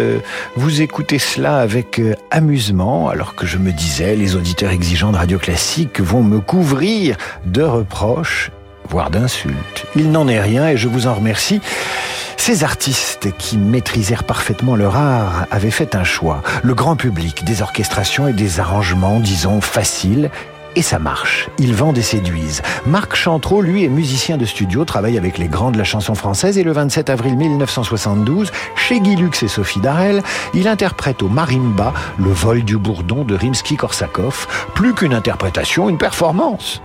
Vous 0.55 0.83
écoutez 0.83 1.17
cela 1.17 1.57
avec 1.57 1.99
amusement, 2.29 3.09
alors 3.09 3.33
que 3.33 3.47
je 3.47 3.57
me 3.57 3.71
disais, 3.71 4.15
les 4.15 4.35
auditeurs 4.35 4.69
exigeants 4.69 5.11
de 5.11 5.17
Radio 5.17 5.39
Classique 5.39 5.99
vont 5.99 6.21
me 6.21 6.39
couvrir 6.39 7.17
de 7.45 7.63
reproches 7.63 8.51
voire 8.89 9.09
d'insultes. 9.09 9.85
Il 9.95 10.11
n'en 10.11 10.27
est 10.27 10.41
rien 10.41 10.67
et 10.67 10.77
je 10.77 10.87
vous 10.87 11.07
en 11.07 11.13
remercie. 11.13 11.61
Ces 12.37 12.63
artistes 12.63 13.29
qui 13.37 13.57
maîtrisèrent 13.57 14.23
parfaitement 14.23 14.75
leur 14.75 14.95
art 14.95 15.45
avaient 15.51 15.71
fait 15.71 15.95
un 15.95 16.03
choix. 16.03 16.41
Le 16.63 16.73
grand 16.73 16.95
public, 16.95 17.43
des 17.43 17.61
orchestrations 17.61 18.27
et 18.27 18.33
des 18.33 18.59
arrangements, 18.59 19.19
disons, 19.19 19.61
faciles. 19.61 20.31
Et 20.75 20.81
ça 20.81 20.99
marche. 20.99 21.49
Ils 21.57 21.75
vendent 21.75 21.97
et 21.97 22.03
séduisent. 22.03 22.61
Marc 22.85 23.15
Chantreau, 23.15 23.61
lui, 23.61 23.83
est 23.83 23.89
musicien 23.89 24.37
de 24.37 24.45
studio, 24.45 24.85
travaille 24.85 25.17
avec 25.17 25.37
les 25.37 25.47
grands 25.47 25.71
de 25.71 25.77
la 25.77 25.83
chanson 25.83 26.15
française 26.15 26.57
et 26.57 26.63
le 26.63 26.71
27 26.71 27.09
avril 27.09 27.35
1972, 27.35 28.51
chez 28.75 28.99
Guy 28.99 29.15
Lux 29.15 29.43
et 29.43 29.47
Sophie 29.47 29.81
Darel, 29.81 30.23
il 30.53 30.67
interprète 30.67 31.21
au 31.21 31.27
marimba 31.27 31.93
le 32.17 32.31
vol 32.31 32.63
du 32.63 32.77
bourdon 32.77 33.23
de 33.23 33.35
Rimsky-Korsakov. 33.35 34.47
Plus 34.73 34.93
qu'une 34.93 35.13
interprétation, 35.13 35.89
une 35.89 35.97
performance. 35.97 36.81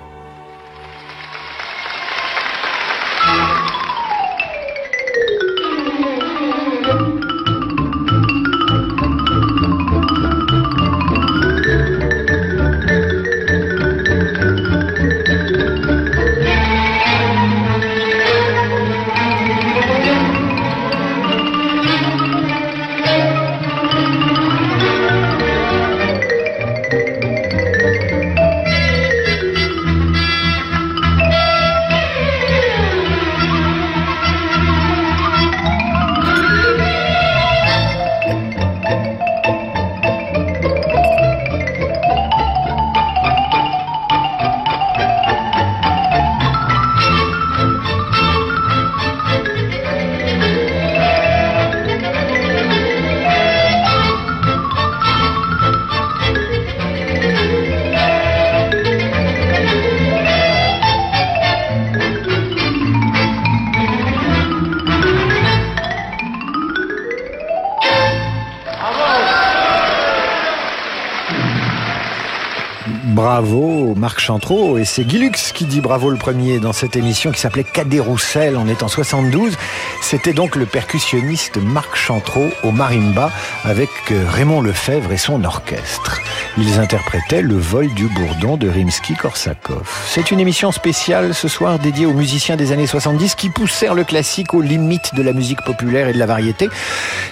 Chantreau 74.24 74.78
et 74.78 74.86
c'est 74.86 75.04
Guy 75.04 75.18
Lux 75.18 75.52
qui 75.52 75.66
dit 75.66 75.82
bravo 75.82 76.08
le 76.08 76.16
premier 76.16 76.58
dans 76.58 76.72
cette 76.72 76.96
émission 76.96 77.30
qui 77.30 77.38
s'appelait 77.38 77.62
Cadet 77.62 78.00
Roussel, 78.00 78.56
on 78.56 78.66
est 78.68 78.82
en 78.82 78.88
72. 78.88 79.54
C'était 80.00 80.32
donc 80.32 80.56
le 80.56 80.64
percussionniste 80.64 81.58
Marc 81.58 81.94
Chantreau 81.94 82.46
au 82.62 82.70
marimba 82.70 83.30
avec 83.64 83.90
euh, 84.12 84.24
Raymond 84.26 84.62
Lefebvre 84.62 85.12
et 85.12 85.18
son 85.18 85.44
orchestre. 85.44 86.22
Ils 86.56 86.80
interprétaient 86.80 87.42
le 87.42 87.58
vol 87.58 87.92
du 87.92 88.06
bourdon 88.06 88.56
de 88.56 88.66
Rimsky-Korsakov. 88.66 89.84
C'est 90.06 90.30
une 90.30 90.40
émission 90.40 90.72
spéciale 90.72 91.34
ce 91.34 91.46
soir 91.46 91.78
dédiée 91.78 92.06
aux 92.06 92.14
musiciens 92.14 92.56
des 92.56 92.72
années 92.72 92.86
70 92.86 93.34
qui 93.34 93.50
poussèrent 93.50 93.94
le 93.94 94.04
classique 94.04 94.54
aux 94.54 94.62
limites 94.62 95.14
de 95.14 95.22
la 95.22 95.34
musique 95.34 95.62
populaire 95.66 96.08
et 96.08 96.14
de 96.14 96.18
la 96.18 96.26
variété. 96.26 96.70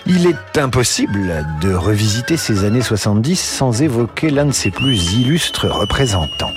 Il 0.04 0.26
est 0.26 0.58
impossible 0.58 1.46
de 1.62 1.72
revisiter 1.72 2.36
ces 2.36 2.66
années 2.66 2.82
70 2.82 3.40
sans 3.40 3.80
évoquer 3.80 4.28
l'un 4.28 4.44
de 4.44 4.52
ses 4.52 4.70
plus 4.70 5.14
illustres 5.14 5.68
représentants. 5.70 6.52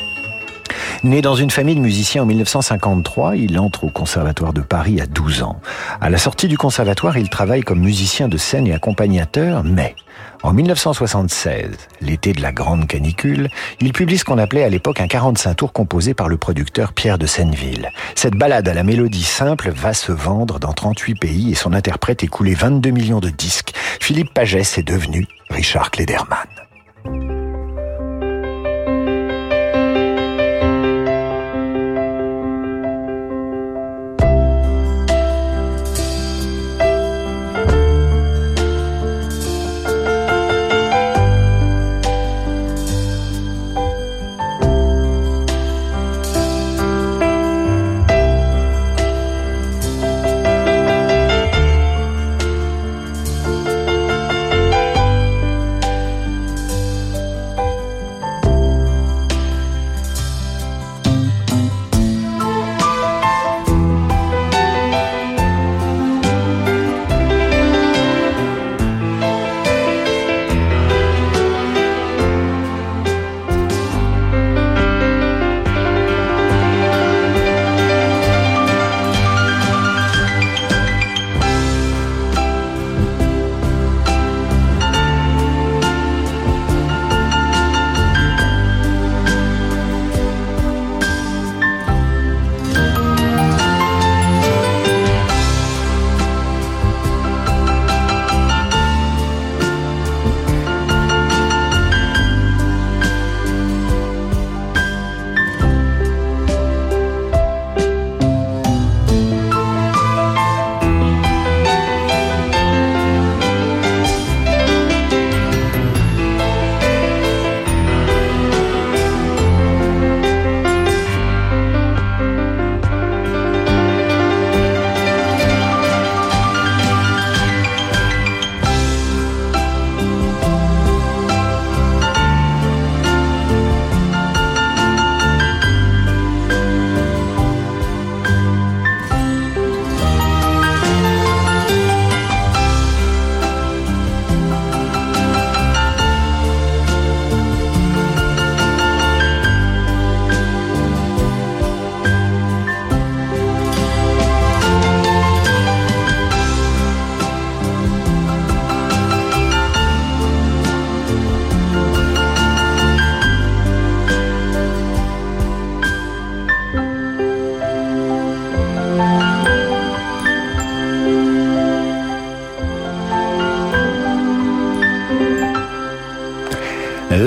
Né 1.04 1.21
dans 1.21 1.36
une 1.36 1.52
famille 1.52 1.76
de 1.76 1.82
musiciens 1.82 2.24
en 2.24 2.26
1953, 2.26 3.36
il 3.36 3.60
entre 3.60 3.84
au 3.84 3.89
Conservatoire 3.89 4.54
de 4.54 4.62
Paris 4.62 5.00
à 5.02 5.06
12 5.06 5.43
ans. 5.43 5.60
À 6.02 6.10
la 6.10 6.17
sortie 6.17 6.48
du 6.48 6.58
conservatoire, 6.58 7.17
il 7.17 7.30
travaille 7.30 7.62
comme 7.62 7.80
musicien 7.80 8.28
de 8.28 8.38
scène 8.38 8.67
et 8.67 8.74
accompagnateur, 8.74 9.63
mais 9.63 9.95
en 10.43 10.54
1976, 10.54 11.71
l'été 12.02 12.34
de 12.34 12.41
la 12.41 12.52
grande 12.52 12.88
canicule, 12.88 13.50
il 13.80 13.93
publie 13.93 14.17
ce 14.17 14.26
qu'on 14.26 14.38
appelait 14.38 14.63
à 14.63 14.69
l'époque 14.69 15.02
un 15.02 15.08
45 15.08 15.56
tours 15.56 15.74
composé 15.74 16.13
par 16.13 16.30
le 16.30 16.38
producteur 16.38 16.93
Pierre 16.93 17.17
de 17.17 17.26
Senneville. 17.26 17.91
Cette 18.13 18.36
balade 18.36 18.67
à 18.67 18.74
la 18.74 18.84
mélodie 18.84 19.24
simple 19.24 19.71
va 19.71 19.93
se 19.93 20.12
vendre 20.12 20.60
dans 20.60 20.74
38 20.74 21.15
pays 21.15 21.52
et 21.52 21.56
son 21.56 21.74
interprète 21.74 22.24
écoulé 22.24 22.54
22 22.54 22.91
millions 22.91 23.19
de 23.19 23.30
disques. 23.30 23.74
Philippe 24.00 24.34
Pagès 24.34 24.78
est 24.78 24.88
devenu 24.88 25.28
Richard 25.50 25.89
Klederman. 25.89 26.48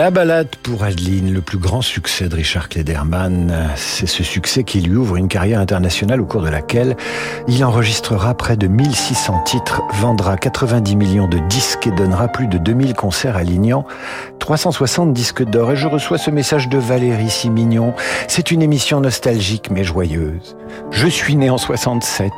La 0.09 0.13
balade 0.13 0.57
pour 0.63 0.85
Adeline, 0.85 1.35
le 1.35 1.43
plus 1.43 1.59
grand 1.59 1.83
succès 1.83 2.31
de 2.31 2.35
Richard 2.35 2.71
Klederman, 2.71 3.69
c'est 3.77 4.07
ce 4.07 4.23
succès 4.23 4.65
qui 4.65 4.81
lui 4.81 4.97
ouvre 4.97 5.17
une 5.17 5.29
carrière 5.29 5.61
internationale 5.61 6.23
au 6.23 6.25
cours 6.25 6.41
de 6.41 6.49
laquelle 6.49 6.97
il 7.47 7.63
enregistrera 7.63 8.33
près 8.35 8.57
de 8.57 8.69
1600 8.69 9.43
titres, 9.45 9.83
vendra 10.01 10.39
90 10.39 10.97
millions 10.97 11.29
de 11.29 11.37
disques 11.51 11.89
et 11.89 11.91
donnera 11.91 12.29
plus 12.29 12.47
de 12.47 12.57
2000 12.57 12.95
concerts 12.95 13.37
alignant 13.37 13.85
360 14.39 15.13
disques 15.13 15.45
d'or. 15.45 15.73
Et 15.73 15.77
je 15.77 15.87
reçois 15.87 16.17
ce 16.17 16.31
message 16.31 16.71
de 16.71 16.79
Valérie 16.79 17.29
si 17.29 17.51
mignon. 17.51 17.93
C'est 18.29 18.51
une 18.51 18.63
émission 18.63 19.03
nostalgique 19.03 19.71
mais 19.71 19.85
joyeuse. 19.85 20.57
Je 20.91 21.07
suis 21.07 21.37
né 21.37 21.51
en 21.51 21.59
67. 21.59 22.33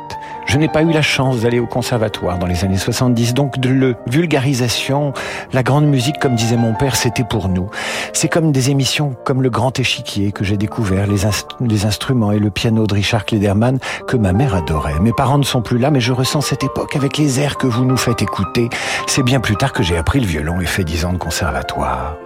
Je 0.45 0.57
n'ai 0.57 0.67
pas 0.67 0.81
eu 0.81 0.91
la 0.91 1.01
chance 1.01 1.41
d'aller 1.41 1.59
au 1.59 1.65
conservatoire 1.65 2.37
dans 2.37 2.47
les 2.47 2.63
années 2.63 2.77
70, 2.77 3.33
donc 3.33 3.59
de 3.59 3.69
le 3.69 3.95
vulgarisation, 4.07 5.13
la 5.53 5.63
grande 5.63 5.85
musique, 5.85 6.19
comme 6.19 6.35
disait 6.35 6.57
mon 6.57 6.73
père, 6.73 6.95
c'était 6.95 7.23
pour 7.23 7.47
nous. 7.47 7.69
C'est 8.13 8.27
comme 8.27 8.51
des 8.51 8.69
émissions 8.69 9.15
comme 9.23 9.41
Le 9.41 9.49
Grand 9.49 9.77
Échiquier 9.79 10.31
que 10.31 10.43
j'ai 10.43 10.57
découvert, 10.57 11.07
les, 11.07 11.85
instruments 11.85 12.31
et 12.31 12.39
le 12.39 12.49
piano 12.49 12.85
de 12.85 12.93
Richard 12.93 13.25
Klederman 13.25 13.79
que 14.07 14.17
ma 14.17 14.33
mère 14.33 14.55
adorait. 14.55 14.99
Mes 14.99 15.13
parents 15.13 15.37
ne 15.37 15.43
sont 15.43 15.61
plus 15.61 15.77
là, 15.77 15.91
mais 15.91 16.01
je 16.01 16.11
ressens 16.11 16.41
cette 16.41 16.63
époque 16.63 16.95
avec 16.95 17.17
les 17.17 17.39
airs 17.39 17.57
que 17.57 17.67
vous 17.67 17.85
nous 17.85 17.97
faites 17.97 18.21
écouter. 18.21 18.69
C'est 19.07 19.23
bien 19.23 19.39
plus 19.39 19.55
tard 19.55 19.73
que 19.73 19.83
j'ai 19.83 19.97
appris 19.97 20.19
le 20.19 20.27
violon 20.27 20.59
et 20.59 20.65
fait 20.65 20.83
dix 20.83 21.05
ans 21.05 21.13
de 21.13 21.17
conservatoire. 21.17 22.17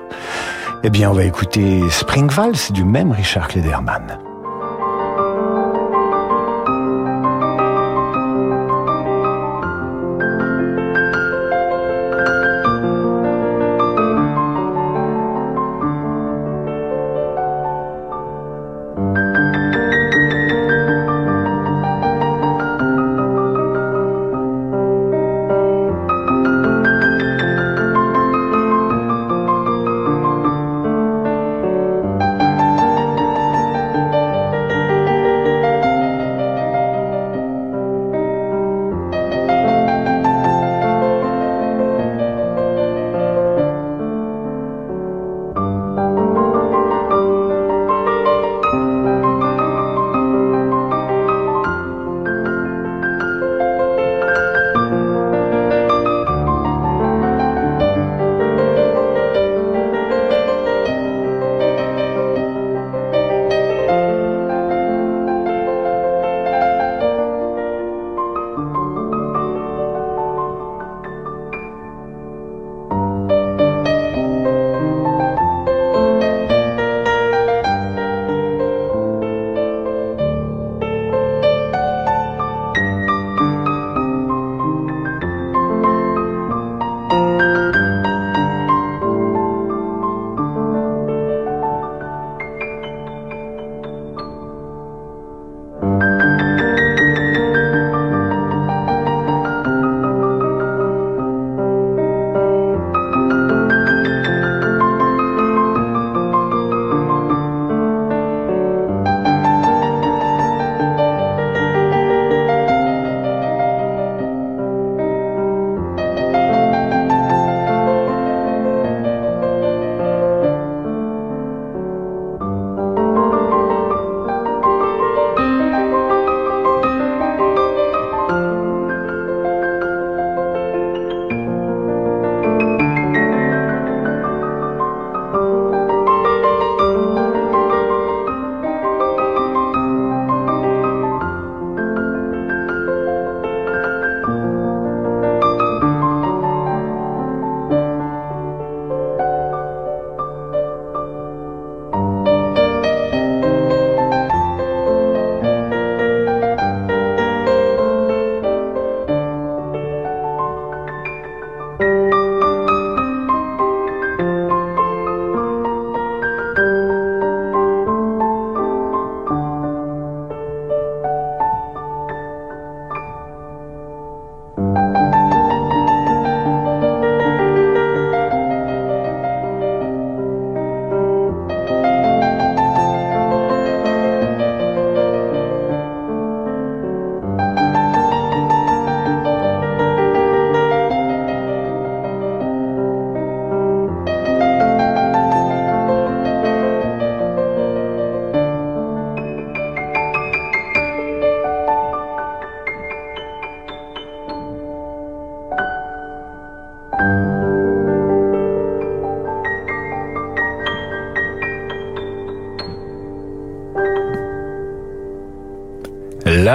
Eh 0.84 0.90
bien, 0.90 1.10
on 1.10 1.14
va 1.14 1.24
écouter 1.24 1.82
Spring 1.90 2.30
Vals 2.30 2.72
du 2.72 2.84
même 2.84 3.12
Richard 3.12 3.48
Klederman. 3.48 4.20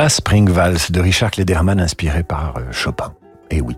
La 0.01 0.09
Spring 0.09 0.49
Vals 0.49 0.79
de 0.89 0.99
Richard 0.99 1.31
Klederman 1.31 1.79
inspiré 1.79 2.23
par 2.23 2.55
euh, 2.57 2.73
Chopin. 2.73 3.13
Eh 3.51 3.61
oui. 3.61 3.77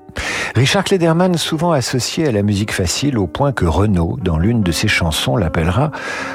Richard 0.54 0.84
Klederman, 0.84 1.36
souvent 1.36 1.72
associé 1.72 2.28
à 2.28 2.30
la 2.30 2.44
musique 2.44 2.70
facile 2.70 3.18
au 3.18 3.26
point 3.26 3.50
que 3.50 3.64
Renaud, 3.64 4.16
dans 4.22 4.38
l'une 4.38 4.62
de 4.62 4.70
ses 4.70 4.86
chansons, 4.86 5.36
l'appellera 5.36 5.90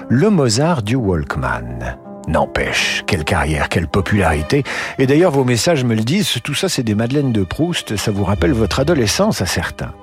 le 0.09 0.29
Mozart 0.29 0.83
du 0.83 0.97
Walkman. 0.97 1.95
N'empêche, 2.27 3.05
quelle 3.07 3.23
carrière, 3.23 3.69
quelle 3.69 3.87
popularité. 3.87 4.65
Et 4.99 5.07
d'ailleurs, 5.07 5.31
vos 5.31 5.45
messages 5.45 5.85
me 5.85 5.95
le 5.95 6.03
disent, 6.03 6.33
tout 6.43 6.53
ça 6.53 6.67
c'est 6.67 6.83
des 6.83 6.93
Madeleines 6.93 7.31
de 7.31 7.45
Proust, 7.45 7.95
ça 7.95 8.11
vous 8.11 8.25
rappelle 8.25 8.51
votre 8.51 8.81
adolescence 8.81 9.41
à 9.41 9.45
certains. 9.45 9.93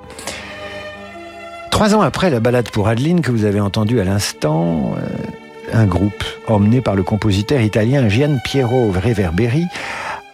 Trois 1.69 1.93
ans 1.93 2.01
après 2.01 2.31
la 2.31 2.39
balade 2.39 2.71
pour 2.71 2.87
Adeline 2.87 3.21
que 3.21 3.29
vous 3.29 3.45
avez 3.45 3.59
entendue 3.59 3.99
à 3.99 4.03
l'instant, 4.03 4.95
euh, 4.97 5.44
un 5.73 5.85
groupe 5.85 6.23
emmené 6.47 6.81
par 6.81 6.95
le 6.95 7.03
compositeur 7.03 7.61
italien 7.61 8.07
Gian 8.09 8.37
Piero 8.43 8.91
Reverberi 8.91 9.65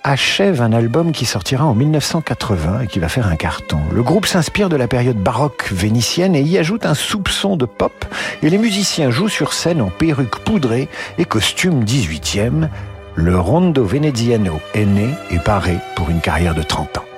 achève 0.03 0.61
un 0.61 0.73
album 0.73 1.11
qui 1.11 1.25
sortira 1.25 1.65
en 1.65 1.75
1980 1.75 2.81
et 2.81 2.87
qui 2.87 2.99
va 2.99 3.09
faire 3.09 3.27
un 3.27 3.35
carton. 3.35 3.79
Le 3.93 4.01
groupe 4.01 4.25
s'inspire 4.25 4.69
de 4.69 4.75
la 4.75 4.87
période 4.87 5.17
baroque 5.17 5.71
vénitienne 5.71 6.35
et 6.35 6.41
y 6.41 6.57
ajoute 6.57 6.85
un 6.85 6.95
soupçon 6.95 7.55
de 7.55 7.65
pop 7.65 8.05
et 8.41 8.49
les 8.49 8.57
musiciens 8.57 9.11
jouent 9.11 9.29
sur 9.29 9.53
scène 9.53 9.81
en 9.81 9.89
perruque 9.89 10.39
poudrée 10.39 10.87
et 11.17 11.25
costume 11.25 11.83
18e. 11.83 12.67
Le 13.15 13.39
Rondo 13.39 13.83
Veneziano 13.83 14.59
est 14.73 14.85
né 14.85 15.09
et 15.29 15.39
paré 15.39 15.77
pour 15.95 16.09
une 16.09 16.21
carrière 16.21 16.55
de 16.55 16.63
30 16.63 16.97
ans. 16.97 17.10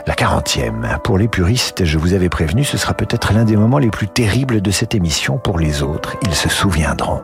la 0.07 0.14
40e. 0.14 0.99
Pour 1.01 1.16
les 1.16 1.29
puristes, 1.29 1.85
je 1.85 1.99
vous 1.99 2.12
avais 2.12 2.29
prévenu, 2.29 2.62
ce 2.62 2.77
sera 2.77 2.93
peut-être 2.93 3.33
l'un 3.33 3.45
des 3.45 3.57
moments 3.57 3.79
les 3.79 3.91
plus 3.91 4.09
terribles 4.09 4.61
de 4.61 4.71
cette 4.71 4.95
émission. 4.95 5.39
Pour 5.39 5.59
les 5.59 5.83
autres, 5.83 6.16
ils 6.27 6.35
se 6.35 6.49
souviendront. 6.51 7.23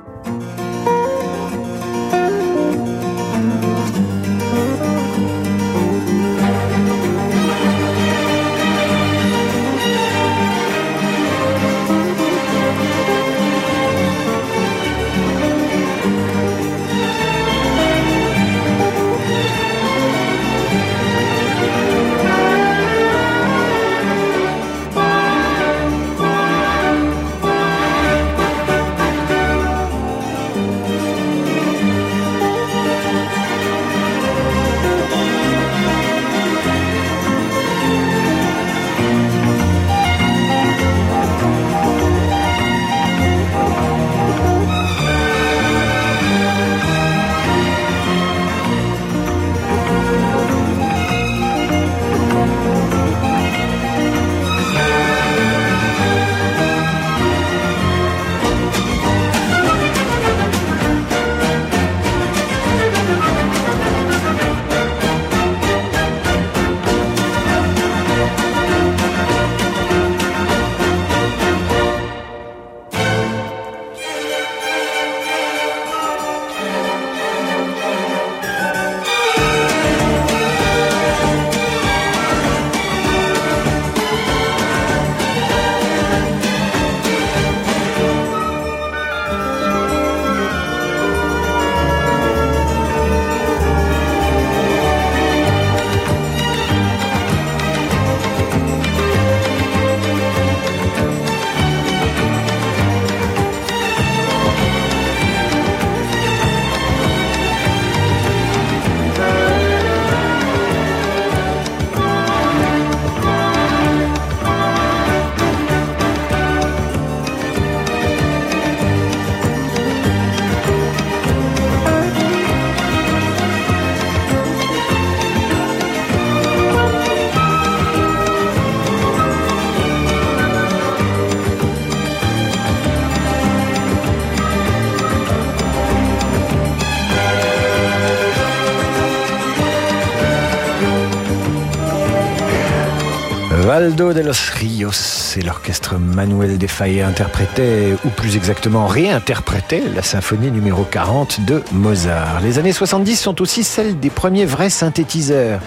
Valdo 143.74 144.12
de 144.12 144.20
los 144.20 144.52
Rios 144.54 145.34
et 145.36 145.42
l'orchestre 145.42 145.98
Manuel 145.98 146.58
de 146.58 146.66
Faye 146.68 147.02
interprétaient, 147.02 147.96
ou 148.04 148.08
plus 148.08 148.36
exactement 148.36 148.86
réinterprétaient, 148.86 149.82
la 149.92 150.02
symphonie 150.02 150.52
numéro 150.52 150.84
40 150.84 151.44
de 151.44 151.60
Mozart. 151.72 152.40
Les 152.40 152.60
années 152.60 152.72
70 152.72 153.16
sont 153.16 153.42
aussi 153.42 153.64
celles 153.64 153.98
des 153.98 154.10
premiers 154.10 154.44
vrais 154.44 154.70
synthétiseurs. 154.70 155.58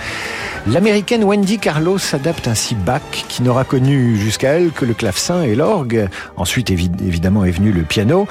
L'américaine 0.70 1.24
Wendy 1.24 1.60
Carlos 1.60 1.98
adapte 2.12 2.50
ainsi 2.50 2.76
Bach, 2.76 3.02
qui 3.12 3.42
n'aura 3.42 3.64
connu 3.64 4.18
jusqu'à 4.18 4.50
elle 4.54 4.72
que 4.72 4.84
le 4.84 4.94
clavecin 4.94 5.44
et 5.44 5.56
l'orgue. 5.56 6.10
Ensuite, 6.36 6.70
évidemment, 6.70 7.46
est 7.46 7.52
venu 7.52 7.72
le 7.72 7.84
piano. 7.84 8.28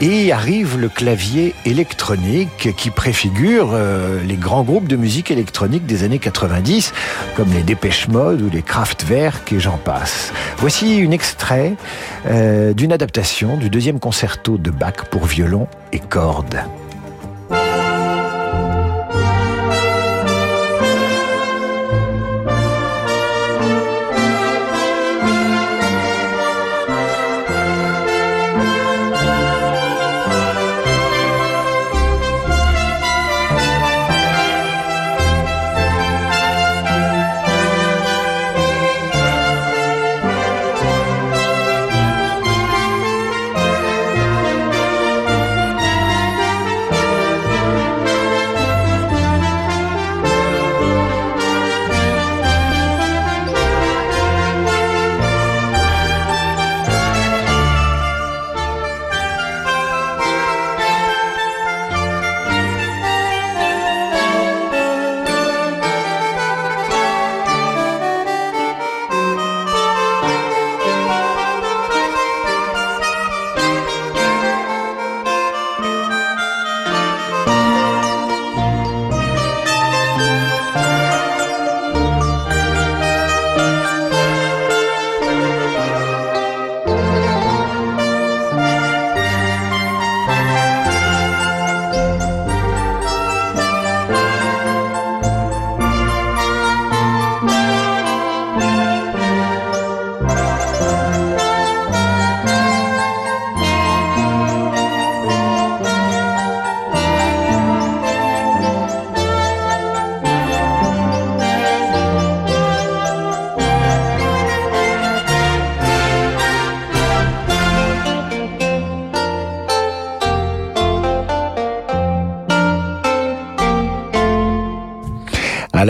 Et 0.00 0.32
arrive 0.32 0.78
le 0.78 0.88
clavier 0.88 1.54
électronique 1.66 2.74
qui 2.74 2.88
préfigure 2.88 3.72
euh, 3.74 4.22
les 4.26 4.36
grands 4.36 4.62
groupes 4.62 4.88
de 4.88 4.96
musique 4.96 5.30
électronique 5.30 5.84
des 5.84 6.04
années 6.04 6.18
90, 6.18 6.94
comme 7.36 7.52
les 7.52 7.62
Dépêche 7.62 8.08
Mode 8.08 8.40
ou 8.40 8.48
les 8.48 8.62
Kraftwerk 8.62 9.52
et 9.52 9.60
j'en 9.60 9.76
passe. 9.76 10.32
Voici 10.56 11.04
un 11.06 11.10
extrait 11.10 11.74
euh, 12.26 12.72
d'une 12.72 12.92
adaptation 12.92 13.58
du 13.58 13.68
deuxième 13.68 14.00
concerto 14.00 14.56
de 14.56 14.70
Bach 14.70 15.04
pour 15.10 15.26
violon 15.26 15.68
et 15.92 15.98
cordes. 15.98 16.60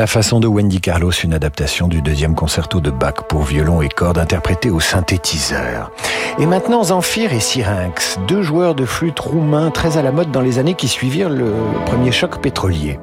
La 0.04 0.08
façon 0.08 0.38
de 0.38 0.46
Wendy 0.46 0.82
Carlos, 0.82 1.12
une 1.12 1.32
adaptation 1.32 1.88
du 1.88 2.02
deuxième 2.02 2.34
concerto 2.34 2.82
de 2.82 2.90
Bach 2.90 3.24
pour 3.26 3.44
violon 3.44 3.80
et 3.80 3.88
cordes 3.88 4.18
interprété 4.18 4.68
au 4.68 4.78
synthétiseur. 4.78 5.92
Et 6.38 6.44
maintenant 6.44 6.84
Zamfir 6.84 7.32
et 7.32 7.40
Syrinx, 7.40 8.18
deux 8.28 8.42
joueurs 8.42 8.74
de 8.74 8.84
flûte 8.84 9.18
roumains 9.18 9.70
très 9.70 9.96
à 9.96 10.02
la 10.02 10.12
mode 10.12 10.30
dans 10.30 10.42
les 10.42 10.58
années 10.58 10.74
qui 10.74 10.88
suivirent 10.88 11.30
le 11.30 11.54
premier 11.86 12.12
choc 12.12 12.42
pétrolier. 12.42 13.00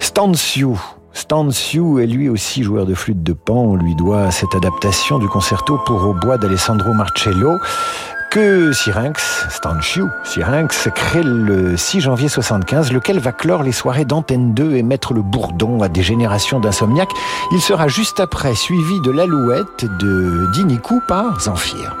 Stanciu, 0.00 0.70
Stanciu 1.12 2.02
est 2.02 2.08
lui 2.08 2.28
aussi 2.28 2.64
joueur 2.64 2.86
de 2.86 2.94
flûte 2.94 3.22
de 3.22 3.32
pan. 3.32 3.54
On 3.54 3.76
lui 3.76 3.94
doit 3.94 4.32
cette 4.32 4.56
adaptation 4.56 5.20
du 5.20 5.28
concerto 5.28 5.78
pour 5.86 6.04
au 6.04 6.12
bois 6.12 6.38
d'Alessandro 6.38 6.92
Marcello 6.92 7.58
que 8.34 8.72
Syrinx, 8.72 9.46
Stanchiu, 9.48 10.08
Syrinx 10.24 10.88
crée 10.92 11.22
le 11.22 11.76
6 11.76 12.00
janvier 12.00 12.28
75, 12.28 12.90
lequel 12.90 13.20
va 13.20 13.30
clore 13.30 13.62
les 13.62 13.70
soirées 13.70 14.04
d'Antenne 14.04 14.54
2 14.54 14.74
et 14.74 14.82
mettre 14.82 15.14
le 15.14 15.22
bourdon 15.22 15.80
à 15.82 15.88
des 15.88 16.02
générations 16.02 16.58
d'insomniaques. 16.58 17.12
Il 17.52 17.60
sera 17.60 17.86
juste 17.86 18.18
après 18.18 18.56
suivi 18.56 19.00
de 19.02 19.12
l'Alouette 19.12 19.84
de 20.00 20.50
Dinikou 20.52 21.00
par 21.06 21.40
Zamfir. 21.42 21.94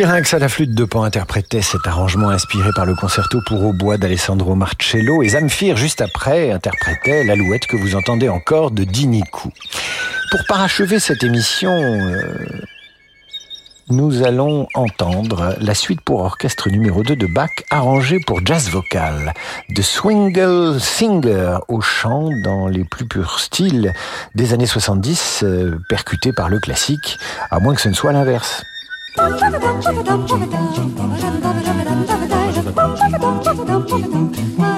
Syrinx 0.00 0.32
à 0.32 0.38
la 0.38 0.48
flûte 0.48 0.74
de 0.74 0.86
pan 0.86 1.02
interprétait 1.02 1.60
cet 1.60 1.86
arrangement 1.86 2.30
inspiré 2.30 2.70
par 2.74 2.86
le 2.86 2.94
concerto 2.94 3.42
pour 3.46 3.62
au 3.66 3.74
bois 3.74 3.98
d'Alessandro 3.98 4.54
Marcello 4.54 5.22
et 5.22 5.28
Zamfir 5.28 5.76
juste 5.76 6.00
après 6.00 6.52
interprétait 6.52 7.22
l'alouette 7.22 7.66
que 7.66 7.76
vous 7.76 7.94
entendez 7.96 8.30
encore 8.30 8.70
de 8.70 8.84
Dinikou. 8.84 9.52
Pour 10.30 10.40
parachever 10.48 11.00
cette 11.00 11.22
émission, 11.22 11.82
euh, 11.82 12.32
nous 13.90 14.22
allons 14.22 14.68
entendre 14.72 15.54
la 15.60 15.74
suite 15.74 16.00
pour 16.00 16.20
orchestre 16.20 16.70
numéro 16.70 17.02
2 17.02 17.14
de 17.14 17.26
Bach 17.26 17.50
arrangée 17.68 18.20
pour 18.26 18.40
jazz 18.42 18.70
vocal 18.70 19.34
de 19.68 19.82
Swingle 19.82 20.80
Singer 20.80 21.58
au 21.68 21.82
chant 21.82 22.30
dans 22.42 22.68
les 22.68 22.84
plus 22.84 23.06
purs 23.06 23.38
styles 23.38 23.92
des 24.34 24.54
années 24.54 24.64
70 24.64 25.40
euh, 25.42 25.78
percuté 25.90 26.32
par 26.32 26.48
le 26.48 26.58
classique, 26.58 27.18
à 27.50 27.60
moins 27.60 27.74
que 27.74 27.82
ce 27.82 27.90
ne 27.90 27.94
soit 27.94 28.12
l'inverse. 28.12 28.64
Chugga-dum, 29.16 29.80
chugga-dum, 29.82 30.26
chugga-dum 30.28 30.72
Chugga-dum, 30.74 31.10
chugga-dum, 31.20 32.06
chugga-dum 32.06 32.54
Chugga-dum, 32.54 33.42
chugga-dum, 33.42 33.86
chugga-dum 33.88 34.69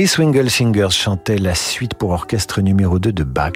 Les 0.05 0.09
Swingle 0.09 0.50
Singers 0.50 0.90
chantaient 0.90 1.38
la 1.38 1.55
suite 1.55 1.94
pour 1.94 2.11
orchestre 2.11 2.61
numéro 2.61 2.98
2 2.98 3.11
de 3.11 3.24
Bach. 3.24 3.52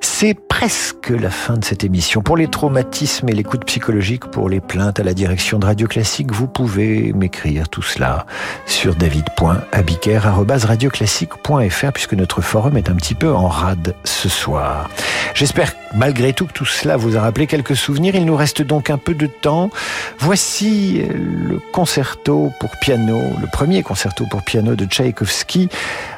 C'est 0.00 0.34
presque 0.34 1.10
la 1.10 1.30
fin 1.30 1.58
de 1.58 1.64
cette 1.64 1.84
émission. 1.84 2.22
Pour 2.22 2.36
les 2.36 2.48
traumatismes 2.48 3.28
et 3.28 3.32
l'écoute 3.32 3.64
psychologique, 3.64 4.26
pour 4.26 4.48
les 4.48 4.58
plaintes 4.60 4.98
à 4.98 5.04
la 5.04 5.14
direction 5.14 5.60
de 5.60 5.66
Radio 5.66 5.86
Classique, 5.86 6.32
vous 6.32 6.48
pouvez 6.48 7.12
m'écrire 7.12 7.68
tout 7.68 7.82
cela 7.82 8.26
sur 8.66 8.96
david.abiker.radioclassique.fr 8.96 11.92
puisque 11.92 12.14
notre 12.14 12.40
forum 12.40 12.76
est 12.76 12.90
un 12.90 12.96
petit 12.96 13.14
peu 13.14 13.32
en 13.32 13.46
rade 13.46 13.94
ce 14.04 14.28
soir. 14.28 14.90
J'espère 15.34 15.72
malgré 15.94 16.32
tout 16.32 16.46
que 16.46 16.52
tout 16.52 16.64
cela 16.64 16.96
vous 16.96 17.16
a 17.16 17.20
rappelé 17.20 17.46
quelques 17.46 17.76
souvenirs. 17.76 18.14
Il 18.14 18.24
nous 18.24 18.36
reste 18.36 18.62
donc 18.62 18.90
un 18.90 18.98
peu 18.98 19.14
de 19.14 19.26
temps. 19.26 19.70
Voici 20.18 21.02
le 21.08 21.60
concerto 21.72 22.52
pour 22.60 22.70
piano, 22.80 23.20
le 23.40 23.46
premier 23.46 23.82
concerto 23.82 24.24
pour 24.30 24.42
piano 24.42 24.76
de 24.76 24.84
Tchaïkovski, 24.84 25.59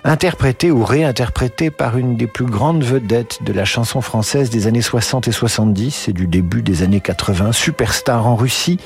interprété 0.04 0.70
ou 0.70 0.84
réinterprété 0.84 1.70
par 1.70 1.96
une 1.96 2.16
des 2.16 2.26
plus 2.26 2.44
grandes 2.44 2.84
vedettes 2.84 3.38
de 3.42 3.52
la 3.52 3.64
chanson 3.64 4.00
française 4.00 4.50
des 4.50 4.66
années 4.66 4.82
60 4.82 5.28
et 5.28 5.32
70 5.32 6.08
et 6.08 6.12
du 6.12 6.26
début 6.26 6.62
des 6.62 6.82
années 6.82 7.00
80, 7.00 7.52
superstar 7.52 8.26
en 8.26 8.36
Russie. 8.36 8.78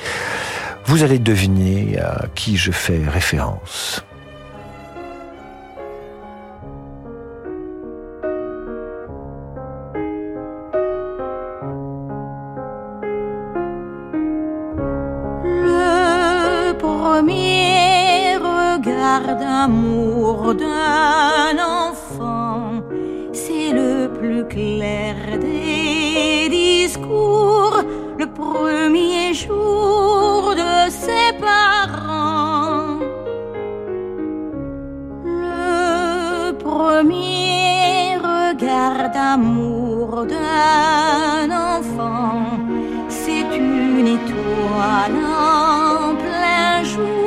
Vous 0.84 1.02
allez 1.02 1.18
deviner 1.18 1.98
à 1.98 2.26
qui 2.34 2.56
je 2.56 2.70
fais 2.70 3.02
référence. 3.08 4.05
D'amour 19.14 20.54
d'un 20.54 21.56
enfant, 21.86 22.82
c'est 23.32 23.70
le 23.72 24.08
plus 24.18 24.44
clair 24.46 25.14
des 25.46 26.48
discours, 26.48 27.78
le 28.18 28.26
premier 28.26 29.32
jour 29.32 30.54
de 30.62 30.90
ses 30.90 31.28
parents. 31.48 32.98
Le 35.24 36.52
premier 36.52 38.16
regard 38.32 39.00
d'amour 39.16 40.26
d'un 40.34 41.46
enfant, 41.74 42.42
c'est 43.08 43.48
une 43.56 44.06
étoile 44.18 45.20
en 45.24 46.14
plein 46.24 46.76
jour, 46.92 47.25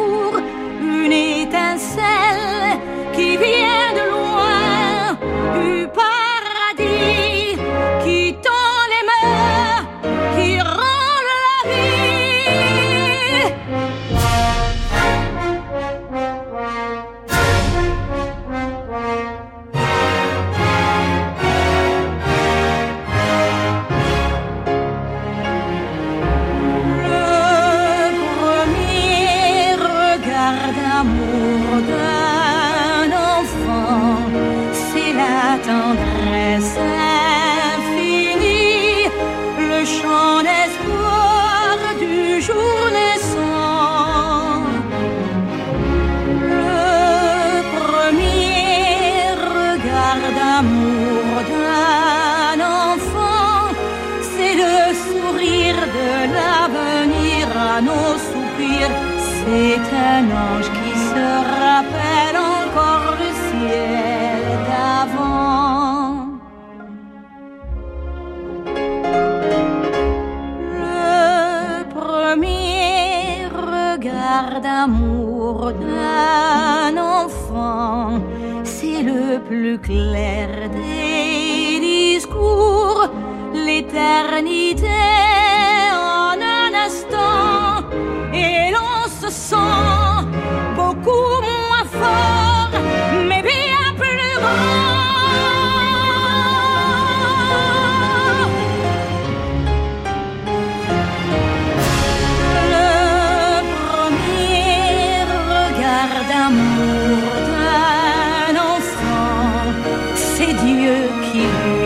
d'amour 106.40 107.34
d'un 107.50 108.56
enfant, 108.74 109.74
c'est 110.16 110.54
Dieu 110.66 110.98
qui 111.26 111.40
lui 111.40 111.79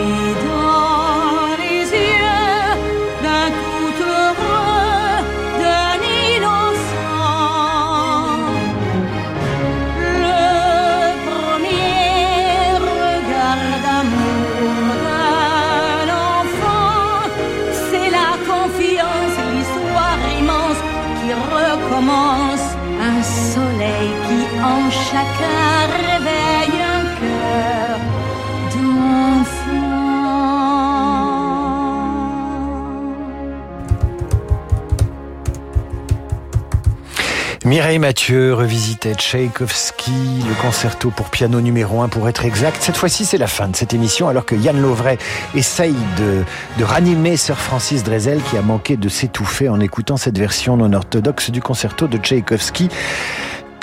Mireille 37.64 37.98
Mathieu 37.98 38.52
revisitait 38.52 39.14
Tchaïkovski, 39.14 40.12
le 40.46 40.54
concerto 40.62 41.10
pour 41.10 41.30
piano 41.30 41.62
numéro 41.62 42.02
1 42.02 42.08
pour 42.08 42.28
être 42.28 42.44
exact. 42.44 42.76
Cette 42.80 42.96
fois-ci, 42.96 43.24
c'est 43.24 43.38
la 43.38 43.46
fin 43.46 43.68
de 43.68 43.74
cette 43.74 43.94
émission 43.94 44.28
alors 44.28 44.44
que 44.44 44.54
Yann 44.54 44.80
Lovray 44.80 45.16
essaye 45.54 45.96
de, 46.18 46.44
de 46.78 46.84
ranimer 46.84 47.38
Sir 47.38 47.58
Francis 47.58 48.04
Drezel 48.04 48.42
qui 48.42 48.58
a 48.58 48.62
manqué 48.62 48.98
de 48.98 49.08
s'étouffer 49.08 49.70
en 49.70 49.80
écoutant 49.80 50.18
cette 50.18 50.38
version 50.38 50.76
non 50.76 50.92
orthodoxe 50.92 51.50
du 51.50 51.62
concerto 51.62 52.06
de 52.06 52.18
Tchaïkovski 52.18 52.90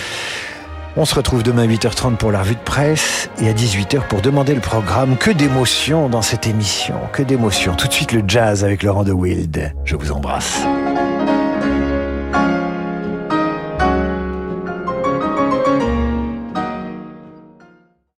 On 0.96 1.04
se 1.04 1.14
retrouve 1.14 1.44
demain 1.44 1.62
à 1.62 1.66
8h30 1.66 2.16
pour 2.16 2.32
la 2.32 2.40
revue 2.40 2.56
de 2.56 2.60
presse 2.60 3.30
et 3.40 3.48
à 3.48 3.52
18h 3.52 4.08
pour 4.08 4.22
demander 4.22 4.54
le 4.54 4.60
programme. 4.60 5.16
Que 5.16 5.30
d'émotions 5.30 6.08
dans 6.08 6.22
cette 6.22 6.48
émission, 6.48 6.96
que 7.12 7.22
d'émotions. 7.22 7.76
Tout 7.76 7.86
de 7.86 7.92
suite 7.92 8.12
le 8.12 8.22
jazz 8.26 8.64
avec 8.64 8.82
Laurent 8.82 9.04
de 9.04 9.12
Wild. 9.12 9.72
Je 9.84 9.94
vous 9.94 10.10
embrasse. 10.10 10.62